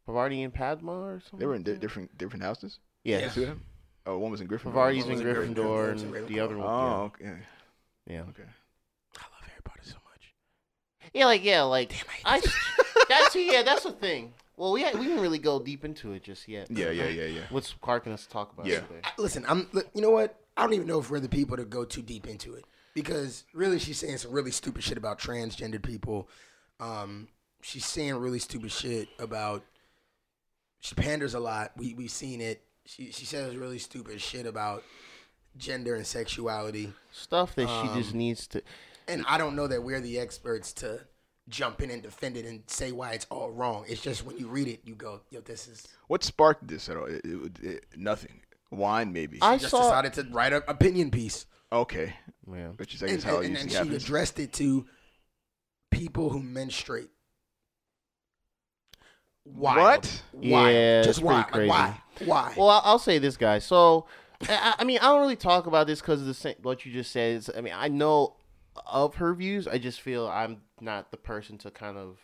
[0.07, 1.38] Pavarti and Padma or something?
[1.38, 2.79] They were in di- different different houses.
[3.03, 3.23] Yes.
[3.23, 3.29] Yeah.
[3.31, 3.62] Two of them.
[4.07, 4.73] Oh, one was in Gryffindor.
[4.75, 6.66] Pavarti's in in Gryffindor, Gryffindor, one and the other one.
[6.68, 7.38] Oh, okay.
[8.07, 8.15] Yeah.
[8.15, 8.21] yeah.
[8.23, 8.43] Okay.
[9.17, 10.35] I love Harry Potter so much.
[11.12, 12.49] Yeah, like, yeah, like, Damn, I, I hate
[13.09, 14.33] that's, yeah, that's the thing.
[14.57, 16.71] Well, we, we didn't really go deep into it just yet.
[16.71, 17.41] Yeah, yeah, yeah, yeah.
[17.51, 18.81] What's sparking us to talk about Yeah.
[18.81, 19.01] today?
[19.03, 19.69] I- listen, I'm.
[19.95, 20.38] You know what?
[20.57, 23.45] I don't even know if we're the people to go too deep into it because
[23.55, 26.29] really, she's saying some really stupid shit about transgendered people.
[26.79, 27.29] Um,
[27.62, 29.65] she's saying really stupid shit about.
[30.81, 31.73] She panders a lot.
[31.77, 32.62] We we've seen it.
[32.85, 34.83] She she says really stupid shit about
[35.57, 38.62] gender and sexuality, Stuff that she just Um, needs to.
[39.09, 41.01] and I don't know that we're the experts to
[41.49, 43.85] jump in and defend it and say why it's all wrong.
[43.88, 46.97] It's just when you read it, you go, "Yo, this is." What sparked this at
[46.97, 47.07] all?
[47.07, 48.41] It, it, it, nothing.
[48.71, 49.38] Wine, maybe.
[49.43, 49.83] I Just saw.
[49.83, 51.45] decided to write an opinion piece.
[51.71, 52.15] okay.
[52.51, 52.69] Yeah.
[52.77, 54.87] Which is I and, guess how and- it and usually she addressed it to
[55.91, 57.11] people who menstruate.
[59.45, 59.77] Why?
[59.77, 60.23] What?
[60.33, 60.71] Why?
[60.73, 61.43] Yeah, Just why?
[61.43, 62.27] pretty Like, why?
[62.27, 62.55] Why?
[62.57, 63.65] Well, I'll, I'll say this, guys.
[63.65, 64.07] So,
[64.48, 66.92] I, I mean, I don't really talk about this because of the same, what you
[66.92, 67.46] just said.
[67.57, 68.37] I mean, I know
[68.87, 69.68] of her views.
[69.68, 72.18] I just feel I'm not the person to kind of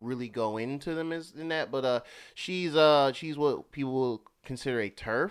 [0.00, 1.70] really go into them as in that.
[1.70, 2.00] But uh,
[2.34, 5.30] she's uh, she's what people will consider a TERF,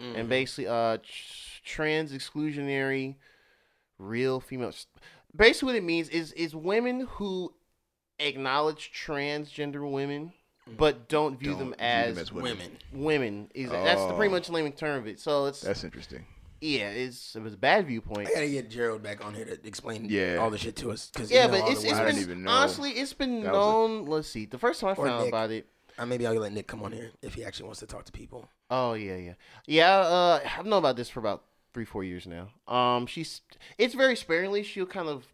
[0.00, 0.16] Mm-hmm.
[0.18, 3.16] and basically uh, tr- trans exclusionary,
[3.98, 4.86] real females.
[5.36, 7.52] Basically, what it means is is women who
[8.18, 10.32] acknowledge transgender women.
[10.78, 12.78] But don't view Don't them view as, them as women.
[12.92, 14.36] women is that's the pretty Oh.
[14.36, 15.18] much layman term of it.
[15.18, 16.24] So it's That's interesting.
[16.60, 18.28] yeah, it's it was a bad viewpoint.
[18.28, 20.36] I gotta get Gerald back on here to explain Yeah.
[20.36, 21.10] all the shit to us.
[21.14, 23.42] Cause Yeah, but all it's the it's I didn't been even know honestly it's been
[23.42, 24.06] that was a- known.
[24.06, 25.28] let's see, the first time I found out Nick.
[25.28, 25.66] about it.
[25.98, 28.12] Uh, maybe I'll let Nick come on here if he actually wants to talk to
[28.12, 28.48] people.
[28.70, 29.34] Oh yeah, yeah,
[29.66, 29.98] yeah.
[29.98, 31.42] Uh, I've known about this for about
[31.74, 32.50] three, four years now.
[32.72, 33.40] Um, she's
[33.78, 34.62] it's very sparingly.
[34.62, 35.26] She'll kind of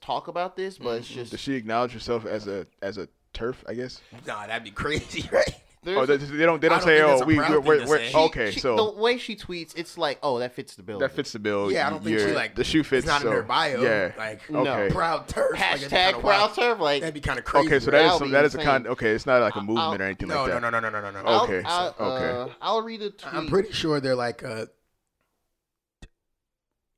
[0.00, 1.30] talk about this, but it's just.
[1.30, 3.56] Does she acknowledge herself as a as a TERF?
[3.66, 4.00] I guess.
[4.26, 5.54] Nah, that'd be crazy, right?
[5.84, 6.60] Oh, they, they don't.
[6.60, 7.38] They don't don't say, "Oh, we.
[7.38, 8.12] We're, we're, we're say.
[8.14, 11.00] okay." she- so the way she tweets, it's like, oh, that fits the bill.
[11.00, 11.72] that fits the bill.
[11.72, 13.00] Yeah, I don't think she You're- like the shoe fits.
[13.00, 13.82] It's not so, in her bio.
[13.82, 14.12] Yeah.
[14.16, 14.60] like No.
[14.60, 14.94] Okay.
[14.94, 15.50] proud TERF.
[15.50, 16.50] like, that'd be Hashtag kinda proud wild.
[16.52, 16.78] TERF.
[16.78, 17.66] Like That'd be kind of crazy.
[17.66, 18.70] Okay, so that is some, that is a insane.
[18.72, 18.86] kind.
[18.86, 20.70] Okay, it's not like a I'll- movement or anything no, like no, that.
[20.70, 21.28] no, no, no, no, no, no.
[21.28, 22.52] I'll, Okay, I'll, okay.
[22.52, 23.34] uh, I'll read a tweet.
[23.34, 24.68] I'm pretty sure they're like a,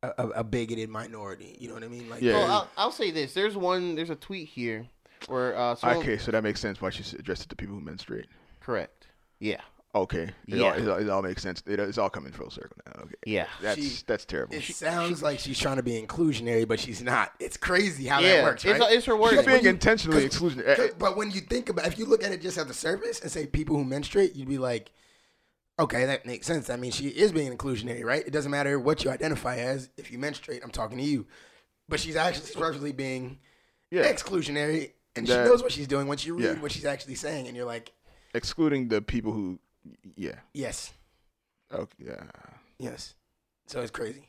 [0.02, 1.56] a a a bigoted minority.
[1.58, 2.10] You know what I mean?
[2.10, 2.34] Like Yeah.
[2.34, 3.32] Well, I'll, I'll say this.
[3.32, 3.94] There's one.
[3.94, 4.86] There's a tweet here
[5.28, 7.80] where uh, someone, Okay, so that makes sense why she's addressed it to people who
[7.80, 8.26] menstruate.
[8.60, 9.08] correct.
[9.40, 9.60] Yeah.
[9.96, 10.62] Okay, it, Yeah.
[10.64, 11.62] all, it, all, it all makes sense.
[11.66, 13.02] It, it's all coming full circle now.
[13.02, 13.46] Okay, Yeah.
[13.62, 14.54] that's She- that's terrible.
[14.56, 17.32] It sounds like she's trying to be inclusionary, but she's not.
[17.38, 18.36] It's crazy how yeah.
[18.36, 18.92] that works, it's, right?
[18.92, 19.30] it's her word.
[19.30, 20.76] She's Because when being you- intentionally 'cause- exclusionary.
[20.76, 23.20] 'cause- But when you think about, if you look at it just at the surface
[23.20, 24.90] and say people who menstruate, you'd be like,
[25.78, 26.70] okay, that makes sense.
[26.70, 28.26] I mean, she is being inclusionary, right?
[28.26, 29.90] It doesn't matter what you identify as.
[29.96, 31.26] If you menstruate, I'm talking to you.
[31.88, 33.38] But she's actually purposely being
[33.92, 36.60] Yeah, exclusionary, and That- she knows what she's doing when she read Yeah.
[36.60, 37.92] what she's actually saying, and you're like,
[38.34, 39.58] excluding the people who,
[40.16, 40.92] yeah, yes,
[41.72, 42.24] okay, yeah.
[42.78, 43.14] yes.
[43.66, 44.28] So it's crazy.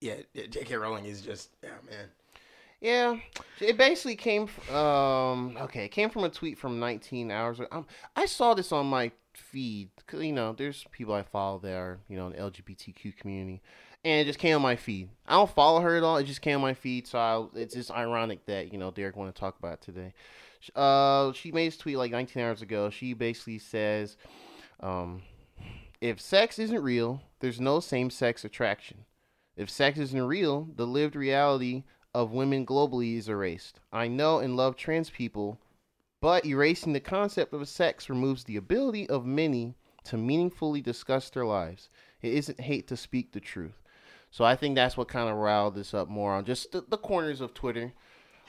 [0.00, 0.76] Yeah, yeah, J.K.
[0.76, 2.08] Rowling is just, yeah, man.
[2.80, 3.16] Yeah,
[3.60, 4.44] it basically came.
[4.44, 7.60] f- Um, okay, it came from a tweet from 19 hours.
[7.70, 11.74] Um, I saw this on my feed because you know, there's people I follow that
[11.74, 13.60] are you know in the LGBTQ community,
[14.04, 15.10] and it just came on my feed.
[15.26, 16.16] I don't follow her at all.
[16.16, 19.16] It just came on my feed, so I, it's just ironic that you know Derek
[19.16, 20.14] want to talk about it today.
[20.74, 22.90] Uh, she made this tweet like 19 hours ago.
[22.90, 24.16] She basically says,
[24.80, 25.22] um,
[26.00, 29.04] if sex isn't real, there's no same-sex attraction.
[29.56, 31.84] If sex isn't real, the lived reality
[32.14, 33.80] of women globally is erased.
[33.92, 35.58] I know and love trans people,
[36.20, 41.46] but erasing the concept of sex removes the ability of many to meaningfully discuss their
[41.46, 41.88] lives.
[42.20, 43.79] It isn't hate to speak the truth.
[44.30, 46.96] So I think that's what kind of riled this up more on just the, the
[46.96, 47.92] corners of Twitter.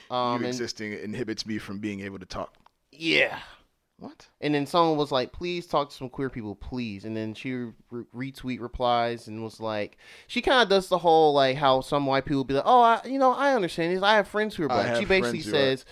[0.10, 2.54] Um, you and, existing inhibits me from being able to talk.
[2.92, 3.40] yeah.
[3.98, 4.28] What?
[4.42, 7.54] And then someone was like, "Please talk to some queer people, please." And then she
[7.92, 12.08] re- retweet replies and was like, she kind of does the whole like how some
[12.08, 14.02] white people be like, "Oh, I, you know, I understand this.
[14.02, 15.86] I have friends who are black." She basically says,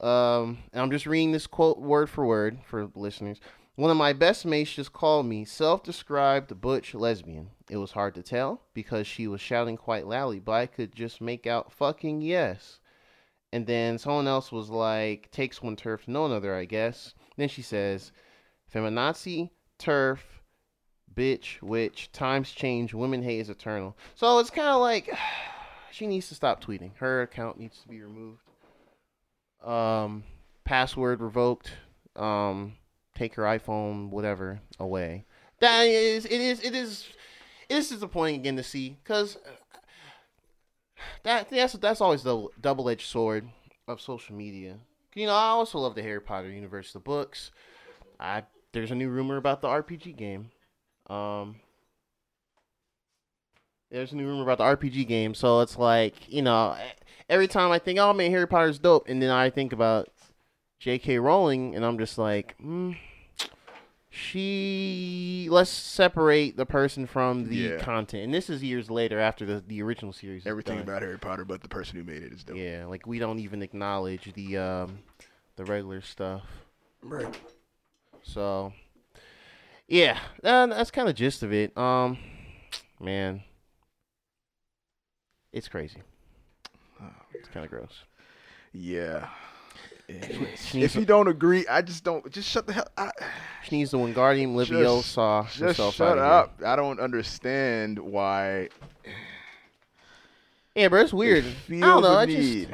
[0.00, 3.40] um, and I'm just reading this quote word for word for listeners.
[3.80, 7.48] One of my best mates just called me self-described butch lesbian.
[7.70, 11.22] It was hard to tell because she was shouting quite loudly, but I could just
[11.22, 12.80] make out fucking yes.
[13.54, 17.14] And then someone else was like, takes one TERF know another, I guess.
[17.38, 18.12] Then she says,
[18.70, 20.18] feminazi, TERF,
[21.14, 23.96] bitch, witch, times change, women hate is eternal.
[24.14, 25.08] So it's kind of like
[25.90, 26.90] she needs to stop tweeting.
[26.96, 28.42] Her account needs to be removed.
[29.64, 30.24] Um,
[30.66, 31.72] password revoked.
[32.14, 32.74] Um,
[33.20, 35.24] take her iPhone, whatever, away.
[35.60, 37.06] That is, it is, it is,
[37.68, 39.36] it is disappointing again to see because
[41.22, 43.48] that that's that's always the double edged sword
[43.86, 44.76] of social media.
[45.14, 47.50] You know, I also love the Harry Potter universe, the books.
[48.18, 50.50] I there's a new rumor about the RPG game.
[51.08, 51.56] Um,
[53.90, 56.76] there's a new rumor about the RPG game, so it's like you know,
[57.28, 60.08] every time I think, oh man, Harry Potter's dope, and then I think about
[60.78, 61.18] J.K.
[61.18, 62.96] Rowling, and I'm just like, mm,
[64.20, 65.48] she.
[65.50, 67.78] Let's separate the person from the Yeah.
[67.78, 70.46] content, and this is years later after the the original series.
[70.46, 70.84] Everything done.
[70.84, 72.56] about Harry Potter, but the person who made it is dope.
[72.56, 74.98] Yeah, like we don't even acknowledge the um
[75.56, 76.44] the regular stuff.
[77.02, 77.34] Right.
[78.22, 78.72] So
[79.88, 81.76] yeah, that, that's kind of gist of it.
[81.76, 82.18] Um,
[83.00, 83.42] man,
[85.52, 86.02] it's crazy.
[87.34, 88.04] It's kind of gross.
[88.72, 89.28] Yeah.
[90.56, 92.30] She If you don't agree, I just don't.
[92.30, 92.88] Just shut the hell.
[92.96, 93.10] I,
[93.64, 96.60] she needs the Wingardium Leviosa just herself shut out of up.
[96.64, 98.68] I don't understand why.
[99.04, 99.14] Here.
[100.74, 101.44] Yeah, bro, it's weird.
[101.68, 102.14] they I don't know.
[102.14, 102.68] the I just.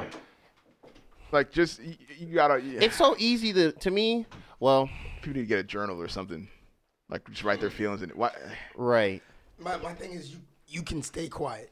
[1.31, 2.61] Like, just you, you gotta.
[2.61, 2.79] yeah.
[2.81, 4.25] it's so easy to to me.
[4.59, 4.89] Well,
[5.21, 6.47] people need to get a journal or something.
[7.09, 8.17] Like, just write their feelings in it.
[8.17, 8.31] Why?
[8.75, 9.21] right.
[9.59, 11.71] My, my thing is, you, you can stay quiet.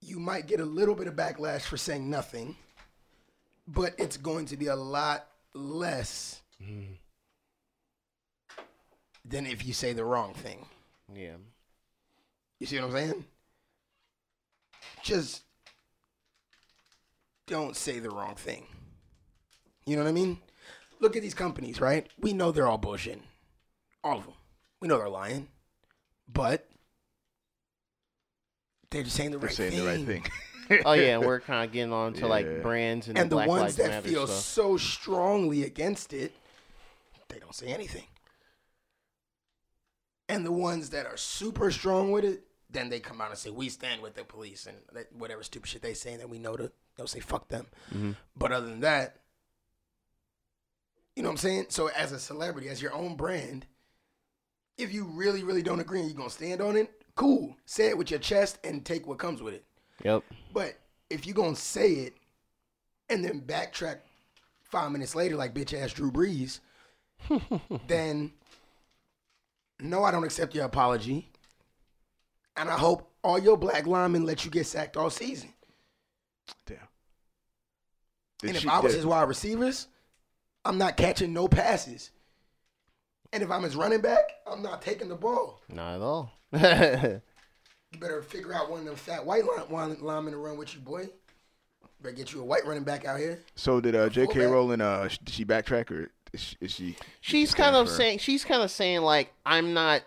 [0.00, 2.56] You might get a little bit of backlash for saying nothing,
[3.66, 6.40] but it's going to be a lot less
[9.24, 10.66] than if you say the wrong thing.
[11.14, 11.36] Yeah.
[12.60, 13.24] You see what I'm saying?
[15.02, 15.42] Just
[17.46, 18.66] don't say the wrong thing.
[19.86, 20.38] You know what I mean?
[21.00, 22.06] Look at these companies, right?
[22.18, 23.20] We know they're all bullshit.
[24.02, 24.34] All of them.
[24.80, 25.48] We know they're lying.
[26.32, 26.66] But
[28.90, 29.80] they're just saying the They're right saying thing.
[29.80, 30.24] the right thing.
[30.84, 32.26] Oh yeah, and we're kind of getting on to Yeah.
[32.26, 34.38] like brands and, And the Black ones Lives that Matter feel stuff.
[34.40, 36.32] so strongly against it,
[37.28, 38.06] they don't say anything.
[40.28, 43.50] And the ones that are super strong with it, then they come out and say,
[43.50, 46.56] "We stand with the police," and that- whatever stupid shit they say, then we know
[46.56, 48.16] to they'll say, "Fuck them." Mhm.
[48.34, 49.20] But other than that,
[51.14, 51.66] you know what I'm saying?
[51.68, 53.66] So as a celebrity, as your own brand,
[54.78, 57.56] if you really, really don't agree and you're gonna stand on it, cool.
[57.66, 59.64] Say it with your chest and take what comes with it.
[60.04, 60.22] Yep.
[60.52, 60.74] But
[61.10, 62.14] if you're gonna say it
[63.08, 63.98] and then backtrack
[64.62, 66.60] five minutes later like bitch ass Drew Brees,
[67.88, 68.32] then
[69.80, 71.28] no, I don't accept your apology.
[72.56, 75.52] And I hope all your black linemen let you get sacked all season.
[76.66, 76.76] Damn.
[78.38, 79.88] Did and if she- I was did- his wide receivers,
[80.64, 82.10] I'm not catching no passes.
[83.32, 85.60] And if I'm his running back, I'm not taking the ball.
[85.68, 86.32] Not at all.
[87.94, 90.74] You better figure out one of them fat white line, line, linemen to run with
[90.74, 91.06] you, boy.
[92.02, 93.40] Better get you a white running back out here.
[93.54, 94.32] So did uh, J.K.
[94.34, 94.50] fullback.
[94.52, 94.80] Rowling?
[94.80, 96.56] Uh, sh- did she backtrack or is she?
[96.60, 97.96] Is she she's stand kind of firm?
[97.96, 100.02] saying she's kind of saying like I'm not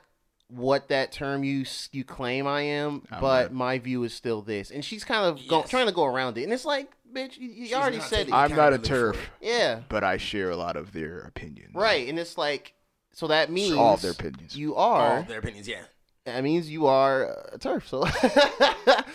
[0.49, 3.53] what that term you you claim I am, I'm but not.
[3.53, 4.69] my view is still this.
[4.69, 5.69] And she's kind of go, Yes.
[5.69, 8.33] trying to go around it, and it's like, bitch, you, you already said it.
[8.33, 11.73] I'm not a TERF, yeah, but I share a lot of their opinions.
[11.73, 12.07] right.
[12.07, 12.73] And it's like,
[13.11, 14.55] so that means All of their opinions.
[14.55, 15.17] You All are.
[15.19, 15.83] of their opinions, yeah.
[16.27, 17.87] That means you are a TERF.
[17.87, 18.03] So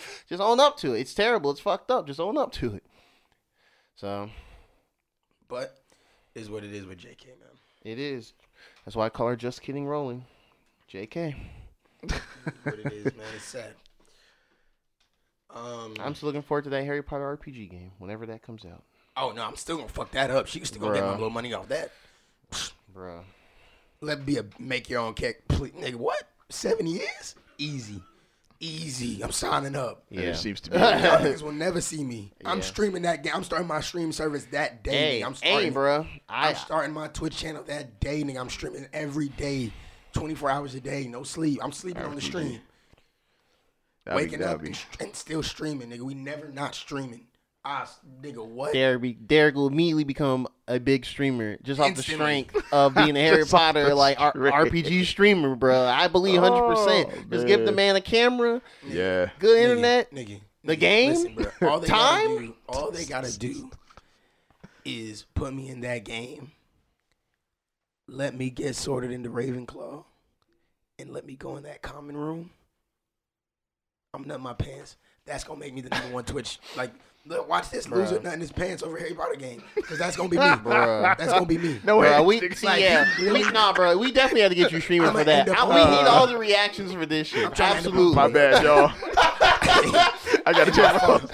[0.27, 1.01] just own up to it.
[1.01, 1.51] It's terrible.
[1.51, 2.07] It's fucked up.
[2.07, 2.83] Just own up to it.
[3.95, 4.31] So
[5.47, 5.77] But
[6.33, 7.59] is what it is with JK, man.
[7.83, 8.33] it is.
[8.83, 10.25] That's why I call her just kidding rolling.
[10.91, 11.35] JK.
[12.01, 13.25] what it is, man.
[13.35, 13.75] It's sad.
[15.53, 15.93] Um.
[15.99, 18.81] I'm still looking forward to that Harry Potter RPG game whenever that comes out.
[19.17, 20.47] oh no, I'm still gonna fuck that up.
[20.47, 21.91] She used to go get my little money off that.
[22.91, 23.21] Bruh.
[24.01, 25.47] Let be a make your own cake.
[25.47, 26.27] Please, nigga, what?
[26.49, 27.35] Seven years?
[27.57, 28.01] Easy,
[28.59, 29.23] easy.
[29.23, 30.03] I'm signing up.
[30.09, 30.21] Yeah.
[30.21, 30.77] It seems to be.
[30.77, 32.31] Y'all niggas will never see me.
[32.45, 32.63] I'm Yeah.
[32.63, 33.33] streaming that game.
[33.35, 34.91] I'm starting my stream service that day.
[35.19, 35.21] Hey.
[35.23, 36.07] I'm hey, starting, bruh.
[36.29, 38.39] I, I'm starting my Twitch channel that day, nigga.
[38.39, 39.71] I'm streaming every day,
[40.13, 41.59] 24 hours a day, no sleep.
[41.63, 42.59] I'm sleeping on the stream,
[44.05, 46.01] That'd be- waking that'd up be- and, and still streaming, nigga.
[46.01, 47.27] We never not streaming.
[47.65, 47.89] Ah,
[48.21, 48.73] nigga, what?
[48.73, 53.17] Derek, be, Derek will immediately become a big streamer just off the strength of being
[53.17, 55.81] a Harry Potter like R- RPG streamer, bro.
[55.85, 57.09] I believe oh, hundred percent.
[57.11, 57.75] Oh, Just give the man.
[57.75, 59.29] man a camera, Yeah.
[59.39, 60.11] good Nigga, internet.
[60.11, 60.39] nigga.
[60.63, 61.09] The nigga, game?
[61.11, 62.27] listen, bro, all they Time?
[62.27, 63.69] Gotta do, all they gotta do
[64.85, 66.51] is put me in that game.
[68.07, 70.03] Let me get sorted into Ravenclaw,
[70.99, 72.51] and let me go in that common room.
[74.13, 74.97] I'm nutting my pants.
[75.25, 76.59] That's gonna make me the number one Twitch.
[76.77, 76.91] Like,
[77.25, 78.23] look, watch this loser Bruh.
[78.23, 80.55] nutting his pants over Harry Potter game, because that's gonna be me.
[80.63, 81.01] bro.
[81.17, 81.79] That's gonna be me.
[81.85, 82.09] No way.
[82.09, 84.71] Bro, we see, Like, yeah, you really- we, nah, bro, we definitely had to get
[84.71, 85.49] you streaming I'ma for that.
[85.49, 87.45] up I- we on- need all uh, the reactions for this shit.
[87.45, 88.15] I'm trying to end up on- Absolutely.
[88.15, 88.91] My bad, y'all.
[90.45, 91.29] I gotta check my phone.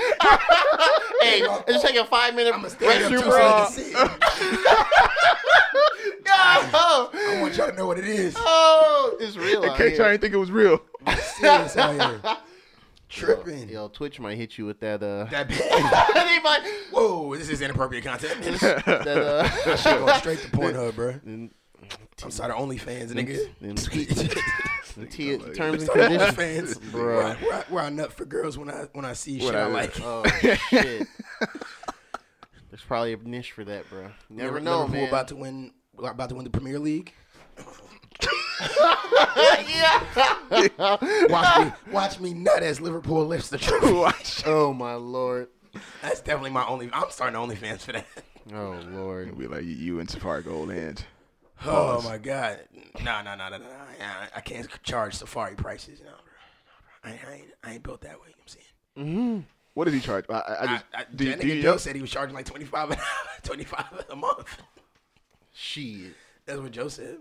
[1.21, 3.95] hey, just take a five minute I'm gonna stand up restroom too so they break.
[3.95, 4.99] see.
[6.31, 8.35] Oh, I want y'all to know what it is.
[8.37, 9.63] oh, it's real.
[9.63, 10.05] In case here.
[10.05, 10.79] I didn't think it was real.
[11.39, 12.37] Serious out here.
[13.09, 13.67] Tripping.
[13.69, 15.01] Yo, Twitch might hit you with that.
[15.01, 16.27] Uh, That bad.
[16.27, 16.61] they might.
[16.91, 18.41] Whoa, this is inappropriate content.
[18.61, 21.15] That, uh, Shit going straight to Pornhub, bro.
[21.25, 21.51] and,
[22.23, 23.49] I'm sorry, OnlyFans, nigga.
[23.61, 24.05] and T,
[25.01, 26.35] and T, terms and conditions.
[26.77, 27.15] OnlyFans, Bro.
[27.17, 29.55] Where, I- where, I, where I nut for girls when I when I see shit
[29.55, 29.99] I, I- like.
[30.01, 30.23] Oh
[30.69, 31.07] shit.
[32.69, 34.03] There's probably a niche for that, bro.
[34.03, 35.07] You never Liver- know, Liverpool man.
[35.09, 35.71] about to win.
[35.97, 37.13] About to win the Premier League.
[39.69, 40.67] Yeah.
[41.29, 43.91] Watch me, watch me nut as Liverpool lifts the trophy.
[43.93, 44.43] Watch.
[44.45, 45.47] oh my lord.
[46.01, 46.89] That's definitely my only.
[46.91, 48.07] I'm starting OnlyFans for that.
[48.53, 49.27] Oh lord.
[49.27, 51.03] It'll be like you and Safari Gold hands.
[51.65, 52.59] Oh my god.
[53.03, 53.65] No, no, no, no, no.
[54.01, 55.99] I, I can't charge Safari prices.
[55.99, 57.11] No, bro.
[57.11, 58.27] I, I, ain't, I ain't built that way.
[58.29, 58.57] You know what
[58.97, 59.35] I'm saying.
[59.37, 59.39] Mm-hmm.
[59.73, 60.25] What does he charge?
[60.29, 61.77] I, I, I I, just, I, do, that do you Joe know?
[61.77, 62.99] said he was charging like 25
[63.43, 64.61] 25 a month.
[65.53, 66.15] Shit.
[66.45, 67.17] That's what Joe said.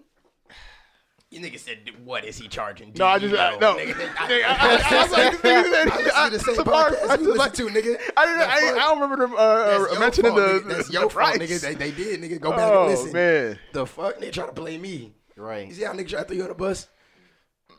[1.31, 2.93] You nigga said, what is he charging?
[2.97, 3.77] No, I just I, no.
[3.77, 6.55] Nigga, Nigga, I, I, I was like, this nigga said- I listen to the same
[6.55, 8.01] Safari- podcast I you just like- to, nigga.
[8.17, 10.69] I, didn't, The I, I don't remember them That's uh, mentioning fault, the, nigga.
[10.69, 11.39] That's the your fault, price.
[11.39, 11.61] nigga.
[11.61, 12.41] They, they did, nigga.
[12.41, 13.13] Go back and oh listen.
[13.13, 14.19] man, The fuck?
[14.19, 15.13] They try to play me.
[15.37, 15.61] Right.
[15.61, 15.75] You Right.
[15.75, 16.89] see how nigga try to throw you on the bus?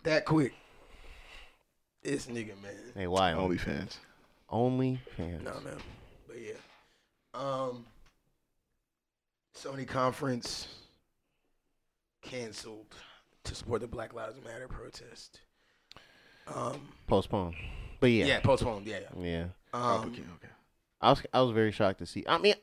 [0.04, 0.54] That quick.
[2.04, 2.72] This nigga, man.
[2.96, 3.34] Hey, why?
[3.34, 3.98] Only OnlyFans.
[4.50, 5.44] Only fans.
[5.44, 5.78] No, man.
[6.28, 6.54] But yeah.
[7.34, 7.86] Um
[9.58, 10.68] Sony conference
[12.22, 12.96] canceled
[13.44, 15.42] to support the Black Lives Matter protest.
[16.48, 17.56] Um Postpone.
[18.00, 18.26] But yeah.
[18.26, 19.00] yeah, postponed, yeah.
[19.20, 19.46] Yeah.
[19.74, 20.48] Um, okay, okay.
[21.02, 22.24] I was I was very shocked to see.
[22.28, 22.56] I mean,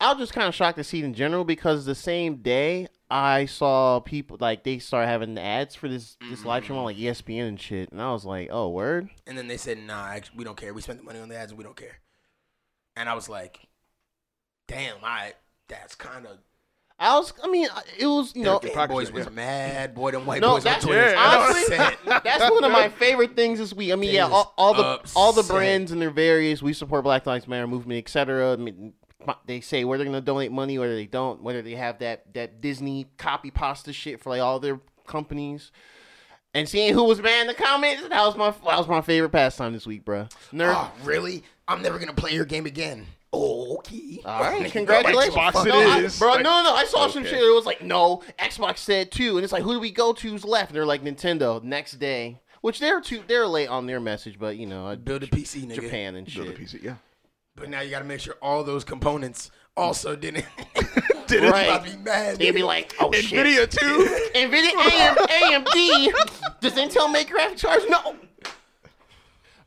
[0.00, 2.88] I was just kind of shocked to see it in general because the same day
[3.10, 6.96] I saw people like they start having ads for this this live stream on like
[6.96, 9.10] ESPN and shit, and I was like, oh word.
[9.26, 10.72] and then they said, "Nah, actually, we don't care.
[10.72, 11.98] We spent the money on the ads, and we don't care."
[12.96, 13.60] And I was like,
[14.68, 15.34] "Damn, I
[15.68, 16.38] that's kind of."
[17.02, 19.30] I was, I mean, uh, it was you know, the boys shit, was yeah.
[19.32, 19.94] mad.
[19.94, 21.10] Boy, them white No, boys on that's- Twitter.
[21.10, 21.76] yeah, honestly,
[22.24, 23.92] that's one of my favorite things this week.
[23.92, 27.04] I mean, They yeah, all, all the all the brands and their various we support
[27.04, 28.52] Black Lives Matter movement, etc.
[28.52, 28.92] I mean,
[29.46, 32.60] they say whether they're gonna donate money, whether they don't, whether they have that that
[32.60, 35.72] Disney copy pasta shit for like all their companies.
[36.54, 39.30] And seeing who was mad in the comments, that was my that was my favorite
[39.30, 40.28] pastime this week, bro.
[40.52, 40.74] Nerd.
[40.76, 41.42] Oh, really?
[41.66, 43.06] I'm never gonna play your game again.
[43.34, 44.20] Oh, okay.
[44.24, 46.30] All right, congratulations, Xbox it no, I- bro.
[46.32, 47.34] Like, no, no, I saw some shit.
[47.42, 50.28] It was like, no, Xbox said too, and it's like, who do we go to?
[50.30, 50.70] Who's left?
[50.70, 51.62] And they're like Nintendo.
[51.62, 55.26] Next day, which they're too, they're late on their message, but you know, Build a
[55.28, 55.74] PC, nigga.
[55.76, 56.44] Japan and shit.
[56.44, 56.60] Build a.
[56.60, 56.96] PC, yeah.
[57.56, 60.44] But now you gotta make sure all those components also didn't.
[61.26, 61.62] Did Right.
[61.68, 62.36] about to be mad.
[62.38, 64.08] They'd be like, oh shit, Nvidia too.
[64.34, 66.60] Nvidia AM, AMD.
[66.60, 67.84] Does Intel make graphics cards?
[67.88, 68.16] No,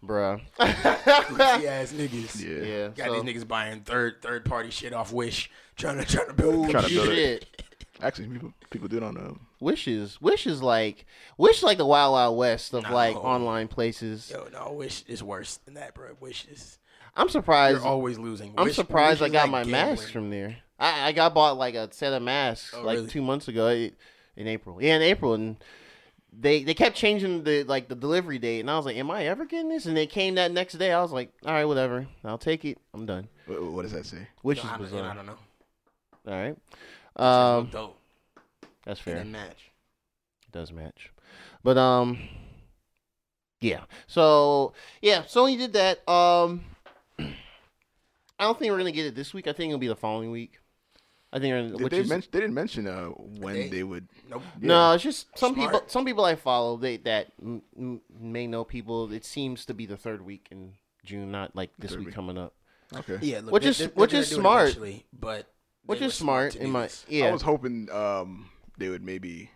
[0.05, 0.39] bruh.
[0.59, 2.41] Goofy ass niggas.
[2.43, 2.65] yeah.
[2.67, 6.27] yeah, Got so, these niggas buying third third party shit off Wish, trying to trying
[6.27, 6.69] to build.
[6.69, 7.63] Trying to build shit.
[8.01, 9.39] Actually, people people do it on um.
[9.61, 11.05] Wish is Wish is like
[11.37, 14.29] Wish like the Wild Wild West of like online places.
[14.29, 16.09] Yo, no, Wish is worse than that, bro.
[16.19, 16.77] Wish is
[17.15, 17.77] I'm surprised.
[17.79, 18.53] you're always losing.
[18.57, 19.71] I'm Wish- surprised Wish I got like my gambling.
[19.95, 20.57] masks from there.
[20.77, 23.07] I, I got bought like a set of masks Oh, like really?
[23.09, 23.91] two months ago eh,
[24.35, 24.81] in April.
[24.83, 25.55] Yeah, in April, and
[26.37, 29.25] they they kept changing the like the delivery date, and I was like, "Am I
[29.27, 30.91] ever getting this?" And they came that next day.
[30.91, 32.07] I was like, "All right, whatever.
[32.23, 32.77] I'll take it.
[32.93, 34.27] I'm done." What, what does that say?
[34.41, 35.09] Which No, is I, don't- bizarre.
[35.11, 35.37] I don't know.
[36.27, 36.57] All right,
[37.15, 37.99] Um, dope.
[38.85, 39.13] that's Fair.
[39.15, 39.21] fair.
[39.21, 39.71] And match.
[40.47, 41.11] It does match.
[41.63, 42.17] But um
[43.61, 43.85] yeah.
[44.07, 46.07] So yeah, Sony did that.
[46.09, 46.63] Um
[47.19, 49.47] I don't think we're gonna get it this week.
[49.47, 50.59] I think it'll be the following week.
[51.35, 53.83] I think we're Did which they, is, mention, they didn't mention uh, when They- they
[53.83, 54.07] would.
[54.29, 54.41] Nope.
[54.61, 55.71] No, it's just some Smart.
[55.73, 59.11] people some people I follow they that m- m- may know people.
[59.11, 62.15] It seems to be the third week in June, not like this Third week week.
[62.15, 62.53] coming up.
[62.95, 63.17] Okay.
[63.21, 64.77] Yeah, look, Which they- is- they're- they're which is smart.
[65.11, 65.51] but
[65.85, 67.05] Which is smart in my this.
[67.09, 67.25] yeah.
[67.25, 69.51] I was hoping um they would maybe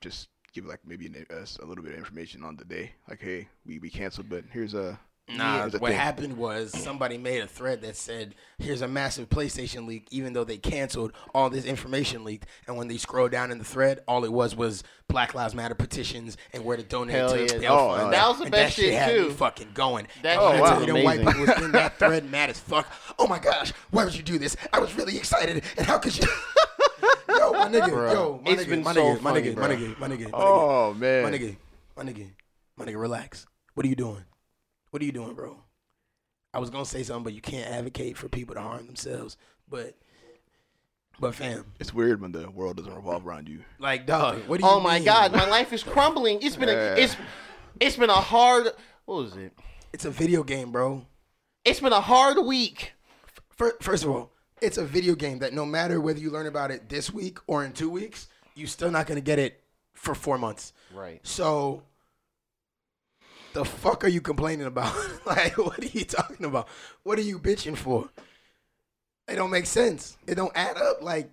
[0.00, 2.90] just give like maybe an, us a little bit of information on the day.
[3.08, 4.98] Like, hey, we, we canceled, but here's a
[5.36, 5.98] Nah, here's what thing.
[6.00, 10.44] happened was somebody made a thread that said, "Here's a massive PlayStation leak." Even though
[10.44, 12.46] they canceled, all this information leaked.
[12.66, 15.74] And when they scroll down in the thread, all it was was Black Lives Matter
[15.74, 17.46] petitions and where to donate Hell to yeah.
[17.46, 18.02] the bail Oh, fund.
[18.04, 18.92] and that was the And best that shit.
[18.92, 19.28] shit, had too.
[19.28, 20.06] Me fucking going.
[20.22, 22.86] That And shit until was them white people was in that thread mad as fuck.
[23.18, 24.56] Oh my gosh, why would you do this?
[24.72, 26.26] I was really excited, and how could you?
[27.28, 29.56] yo, my nigga, Bro, yo, my it's nigga, been my so nigga, my funny, nigga,
[29.56, 30.30] my nigga, my nigga, my nigga.
[30.32, 31.56] Oh man, My nigga,
[31.96, 32.28] my nigga,
[32.76, 33.46] my nigga, relax.
[33.74, 34.24] What are you doing?
[34.90, 35.58] What are you doing, bro?
[36.54, 39.36] I was gonna say something, but you can't advocate for people to harm themselves.
[39.68, 39.96] But,
[41.20, 43.60] but fam, it's weird when the world doesn't revolve around you.
[43.78, 44.72] like, dog, what do you?
[44.72, 46.40] Oh my god, my life is crumbling.
[46.42, 47.16] It's been a it's
[47.80, 48.68] it's been a hard
[49.04, 49.52] what was it?
[49.92, 51.04] It's a video game, bro.
[51.64, 52.92] It's been a hard week.
[53.50, 54.32] Fir- First of all,
[54.62, 57.64] it's a video game that no matter whether you learn about it this week or
[57.64, 59.62] in two weeks, you're still not gonna get it
[59.94, 60.72] for four months.
[60.94, 61.20] Right.
[61.26, 61.82] So,
[63.58, 64.94] the fuck are you complaining about?
[65.26, 66.68] like, what are you talking about?
[67.02, 68.08] What are you bitching for?
[69.26, 70.16] It don't make sense.
[70.28, 71.02] It don't add up.
[71.02, 71.30] Like,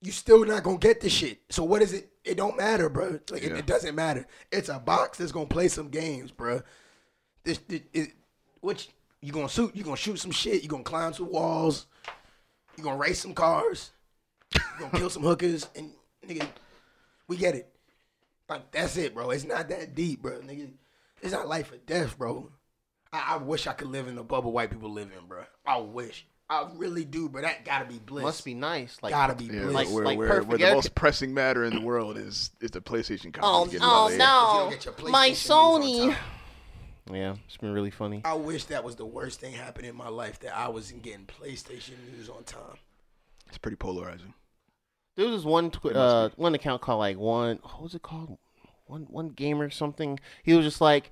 [0.00, 1.38] you still not gonna get this shit.
[1.50, 2.10] So what is it?
[2.24, 3.20] It don't matter, bro.
[3.30, 3.58] Like, it, Yeah.
[3.58, 4.26] it doesn't matter.
[4.50, 6.62] It's a box that's gonna play some games, bro.
[7.44, 8.08] This, it, it,
[8.60, 8.88] which
[9.20, 9.74] you gonna shoot?
[9.74, 10.64] You gonna shoot some shit?
[10.64, 11.86] You gonna climb some walls?
[12.76, 13.92] You gonna race some cars?
[14.52, 15.68] You gonna kill some hookers?
[15.76, 15.92] And
[16.26, 16.46] nigga,
[17.28, 17.68] we get it.
[18.48, 19.30] Like that's it, bro.
[19.30, 20.40] It's not that deep, bro.
[20.40, 20.70] Nigga,
[21.22, 22.50] it's not life or death, bro.
[23.12, 25.44] I, I wish I could live in the bubble white people live in, bro.
[25.66, 26.26] I wish.
[26.50, 28.24] I really do, but that gotta be bliss.
[28.24, 28.98] Must be nice.
[29.02, 29.72] Like gotta be Yeah, bliss.
[29.74, 30.48] Like- where, like where, perfect.
[30.48, 30.74] where the Yeah.
[30.74, 33.42] most pressing matter in the world is is the PlayStation company.
[33.44, 34.60] Oh, getting oh no.
[34.64, 36.16] don't get your My PlayStation news on Sony.
[37.10, 38.20] Yeah, it's been really funny.
[38.24, 41.26] I wish that was the worst thing happening in my life that I wasn't getting
[41.26, 42.76] PlayStation news on time.
[43.48, 44.34] It's pretty polarizing.
[45.16, 48.38] There was this one tw- uh, one account called like one what was it called?
[48.92, 50.20] One one gamer something.
[50.42, 51.10] He was just like,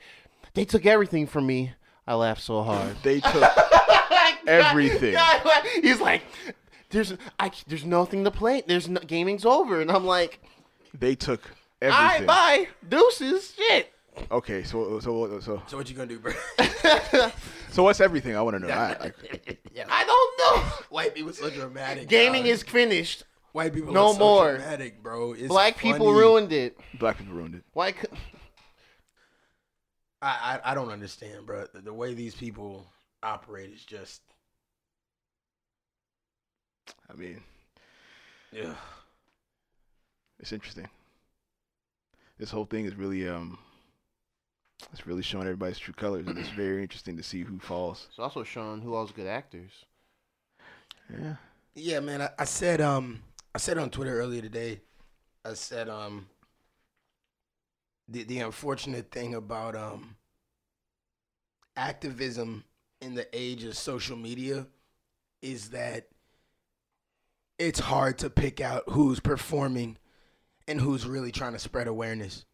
[0.53, 1.73] they took everything from me.
[2.07, 2.95] I laughed so hard.
[3.03, 3.43] They took
[4.47, 5.17] Everything.
[5.83, 6.21] He's like,
[6.91, 8.63] there's I there's nothing to play.
[8.67, 10.41] There's no, gaming's over, and I'm like,
[10.93, 11.41] they took
[11.81, 12.27] everything.
[12.27, 12.69] bye, bye.
[12.87, 13.91] deuces, shit.
[14.31, 16.35] Okay, so so so So what you gonna do, bro?
[17.71, 18.37] so what's everything?
[18.37, 18.75] I want to know.
[18.75, 19.13] I, I,
[19.89, 20.63] I don't know.
[20.91, 22.09] White people so dramatic.
[22.09, 22.51] Gaming dog.
[22.51, 23.25] is finished.
[23.53, 23.93] White people.
[23.93, 24.53] no are so more.
[24.57, 25.33] Dramatic, bro.
[25.33, 26.19] It's Black people funny.
[26.19, 26.79] ruined it.
[26.99, 27.65] black people ruined it.
[27.73, 27.93] Why?
[27.93, 28.07] cou-
[30.23, 31.67] I, I I don't understand, bro.
[31.73, 32.87] The, the way these people
[33.23, 34.21] operate is just.
[37.11, 37.41] I mean,
[38.53, 38.75] Yeah.
[40.39, 40.89] it's interesting.
[42.39, 43.59] This whole thing is really um,
[44.93, 48.07] it's really showing everybody's true colors, and it's very interesting to see who falls.
[48.11, 49.71] It's also showing who all's good actors.
[51.13, 51.37] Yeah.
[51.75, 52.23] Yeah, man.
[52.23, 53.23] I, I said um
[53.55, 54.81] I said on Twitter earlier today.
[55.45, 56.29] I said um
[58.09, 60.17] the the unfortunate thing about um
[61.77, 62.65] activism
[63.01, 64.67] in the age of social media
[65.43, 66.09] is that
[67.59, 69.97] it's hard to pick out who's performing
[70.69, 72.45] and who's really trying to spread awareness.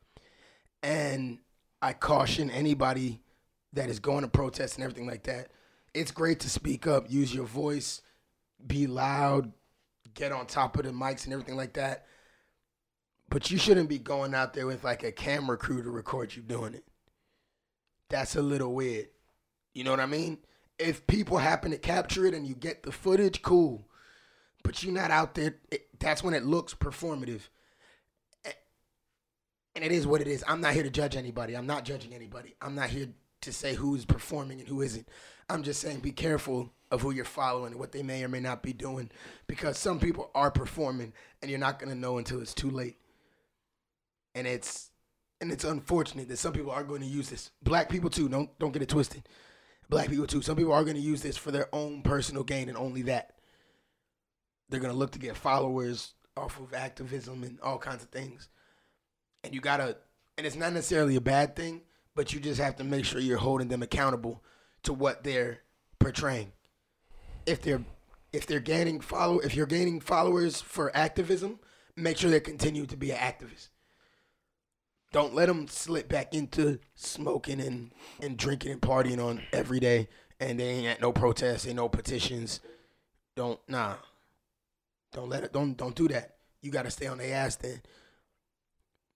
[0.82, 1.38] And
[1.82, 3.20] I caution anybody
[3.72, 5.48] that is going to protest and everything like that.
[5.92, 8.02] It's great to speak up, use your voice,
[8.66, 9.52] be loud,
[10.16, 12.06] get on top of the mics and everything like that.
[13.28, 16.42] But you shouldn't be going out there with like a camera crew to record you
[16.42, 16.84] doing it.
[18.08, 19.08] That's a little weird.
[19.74, 20.38] You know what I mean?
[20.78, 23.88] If people happen to capture it and you get the footage, cool.
[24.62, 25.56] But you're not out there.
[25.70, 27.42] It, that's when it looks performative.
[29.74, 30.42] And it is what it is.
[30.48, 31.54] I'm not here to judge anybody.
[31.54, 32.54] I'm not judging anybody.
[32.62, 33.08] I'm not here
[33.42, 35.08] to say who's performing and who isn't.
[35.50, 38.40] I'm just saying be careful of who you're following and what they may or may
[38.40, 39.10] not be doing
[39.46, 41.12] because some people are performing
[41.42, 42.96] and you're not going to know until it's too late.
[44.34, 44.90] And it's
[45.40, 47.50] and it's unfortunate that some people are going to use this.
[47.62, 49.28] Black people too, don't don't get it twisted.
[49.88, 50.42] Black people too.
[50.42, 53.34] Some people are going to use this for their own personal gain and only that.
[54.68, 58.48] They're going to look to get followers off of activism and all kinds of things.
[59.44, 59.96] And you got to
[60.36, 61.82] and it's not necessarily a bad thing,
[62.14, 64.42] but you just have to make sure you're holding them accountable
[64.82, 65.60] to what they're
[65.98, 66.52] portraying.
[67.46, 67.84] If they're
[68.32, 71.60] if they're gaining follow if you're gaining followers for activism,
[71.96, 73.68] make sure they continue to be an activist.
[75.12, 77.90] Don't let them slip back into smoking and,
[78.20, 80.08] and drinking and partying on every day,
[80.40, 82.60] and they ain't at no protests, ain't no petitions.
[83.34, 83.94] Don't nah.
[85.12, 85.52] Don't let it.
[85.52, 86.36] Don't don't do that.
[86.60, 87.56] You got to stay on their ass.
[87.56, 87.80] Then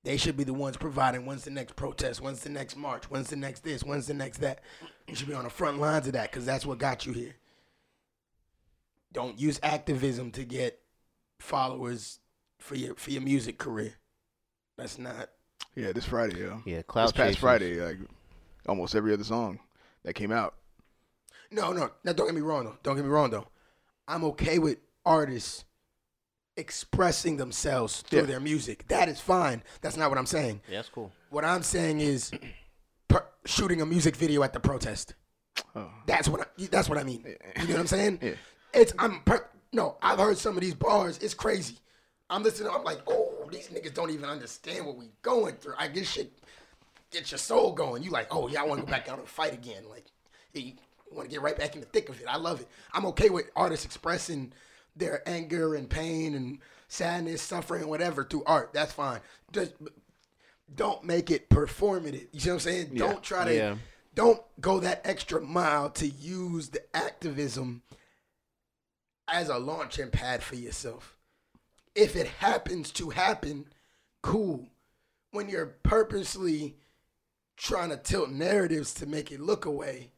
[0.05, 1.27] they should be the ones providing.
[1.27, 2.23] When's the next protest?
[2.23, 3.11] When's the next march?
[3.11, 3.83] When's the next this?
[3.83, 4.61] When's the next that?
[5.09, 7.35] You should be on the front lines of that because that's what got you here.
[9.13, 10.79] Don't use activism to get
[11.39, 12.21] followers
[12.59, 13.95] for your for your music career.
[14.77, 15.31] That's not.
[15.75, 16.63] Yeah, this Friday, yo.
[16.67, 17.37] Yeah, This past chasers.
[17.37, 17.99] Friday, like
[18.67, 19.59] almost every other song
[20.05, 20.55] that came out.
[21.51, 21.91] No, no.
[22.05, 22.77] Now, don't get me wrong though.
[22.83, 23.47] Don't get me wrong though.
[24.09, 25.65] I'm okay with artists
[26.57, 28.27] expressing themselves through Yeah.
[28.27, 28.87] their music.
[28.89, 29.63] That is fine.
[29.81, 30.61] That's not what I'm saying.
[30.69, 31.13] Yeah, that's cool.
[31.31, 32.31] What I'm saying is
[33.09, 35.15] per- shooting a music video at the protest.
[35.75, 35.91] Oh.
[36.07, 37.25] That's what I, that's what I mean.
[37.61, 38.19] You know what I'm saying?
[38.23, 38.33] Yeah.
[38.73, 39.97] It's I'm per- no.
[40.03, 41.19] I've heard some of these bars.
[41.19, 41.77] It's crazy.
[42.29, 42.71] I'm listening.
[42.73, 45.75] I'm like, oh, these niggas don't even understand what we going through.
[45.79, 46.33] I get shit.
[47.11, 48.03] Get your soul going.
[48.03, 49.83] You like, oh yeah, I want to go back out and fight again.
[49.89, 50.05] Like,
[50.55, 50.75] you
[51.11, 52.27] want to get right back in the thick of it.
[52.29, 52.69] I love it.
[52.93, 54.53] I'm okay with artists expressing
[54.95, 58.71] their anger and pain and sadness, suffering, whatever through art.
[58.73, 59.21] That's fine.
[59.53, 59.73] Just
[60.75, 62.29] don't make it performative.
[62.33, 62.91] You see what I'm saying?
[62.93, 62.99] Yeah.
[63.07, 63.75] Don't try to Yeah.
[64.15, 67.83] don't go that extra mile to use the activism
[69.31, 71.17] as a launching pad for yourself.
[71.95, 73.67] If it happens to happen,
[74.23, 74.69] cool.
[75.33, 76.77] When you're purposely
[77.57, 80.11] trying to tilt narratives to make it look away,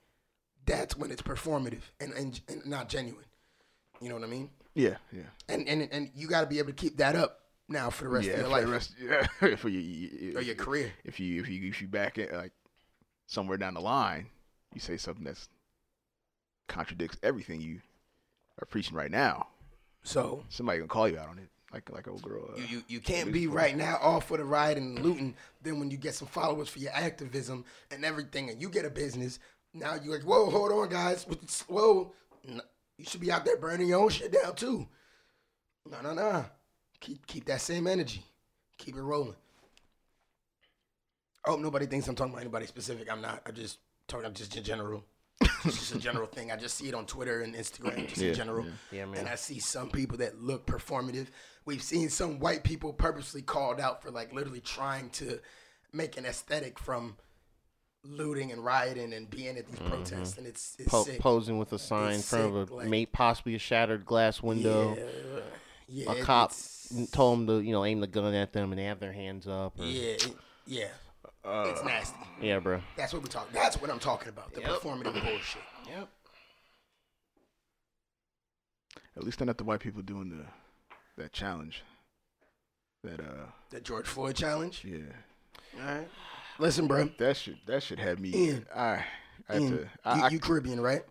[0.64, 3.24] that's when it's performative and, and, and not genuine.
[4.00, 4.50] You know what I mean?
[4.74, 5.22] Yeah, yeah.
[5.48, 8.10] And and and you got to be able to keep that up now for the
[8.10, 10.92] rest yeah, of your for life the rest, yeah, for your, your, or your career.
[11.04, 12.52] If you if you if you back it like
[13.26, 14.26] somewhere down the line,
[14.74, 15.48] you say something that's
[16.68, 17.80] contradicts everything you
[18.62, 19.48] are preaching right now.
[20.04, 22.50] So Somebody gonna call you out on it, like like old girl.
[22.52, 25.34] Uh, You, you, you can't be for- right now all for the ride and looting.
[25.62, 28.90] Then when you get some followers for your activism and everything, and you get a
[28.90, 29.38] business,
[29.74, 31.24] now you're like, whoa, hold on, guys,
[31.68, 32.12] whoa,
[32.44, 34.86] you should be out there burning your own shit down too.
[35.90, 36.44] No, no, no.
[37.00, 38.24] Keep keep that same energy.
[38.78, 39.34] Keep it rolling.
[41.46, 43.10] I hope nobody thinks I'm talking about anybody specific.
[43.10, 43.42] I'm not.
[43.46, 45.04] I'm just talking I'm just in general.
[45.64, 46.50] It's just a general thing.
[46.50, 48.66] I just see it on Twitter and Instagram, just Yeah, in general.
[48.90, 49.20] Yeah, man.
[49.20, 51.28] And I see some people that look performative.
[51.64, 55.38] We've seen some white people purposely called out for like literally trying to
[55.92, 57.16] make an aesthetic from
[58.04, 59.90] looting and rioting and being at these mm-hmm.
[59.90, 61.20] protests, and it's it's Po- sick.
[61.20, 64.42] posing with a sign in front sick, of a like- may possibly a shattered glass
[64.42, 64.96] window.
[64.96, 65.40] Yeah,
[65.88, 66.52] yeah, a cop
[67.12, 69.46] told them to you know aim the gun at them and they have their hands
[69.46, 69.78] up.
[69.78, 70.36] Or, Yeah, it-
[70.66, 70.88] yeah,
[71.44, 72.16] uh, it's nasty.
[72.40, 72.80] yeah, bro.
[72.96, 73.50] That's what we talk.
[73.52, 74.52] That's what I'm talking about.
[74.54, 75.62] The performative bullshit.
[75.88, 76.08] Yep.
[79.16, 80.46] At least they're not the white people doing the
[81.22, 81.82] that challenge.
[83.04, 84.84] That uh, That George Floyd challenge.
[84.84, 84.98] yeah,
[85.80, 86.08] All right.
[86.58, 87.10] Listen, bro.
[87.18, 88.30] that should that should have me.
[88.34, 88.66] Ian.
[88.74, 89.04] I,
[89.48, 89.88] I have Ian, to.
[90.04, 91.02] I, you, I, you Caribbean, right?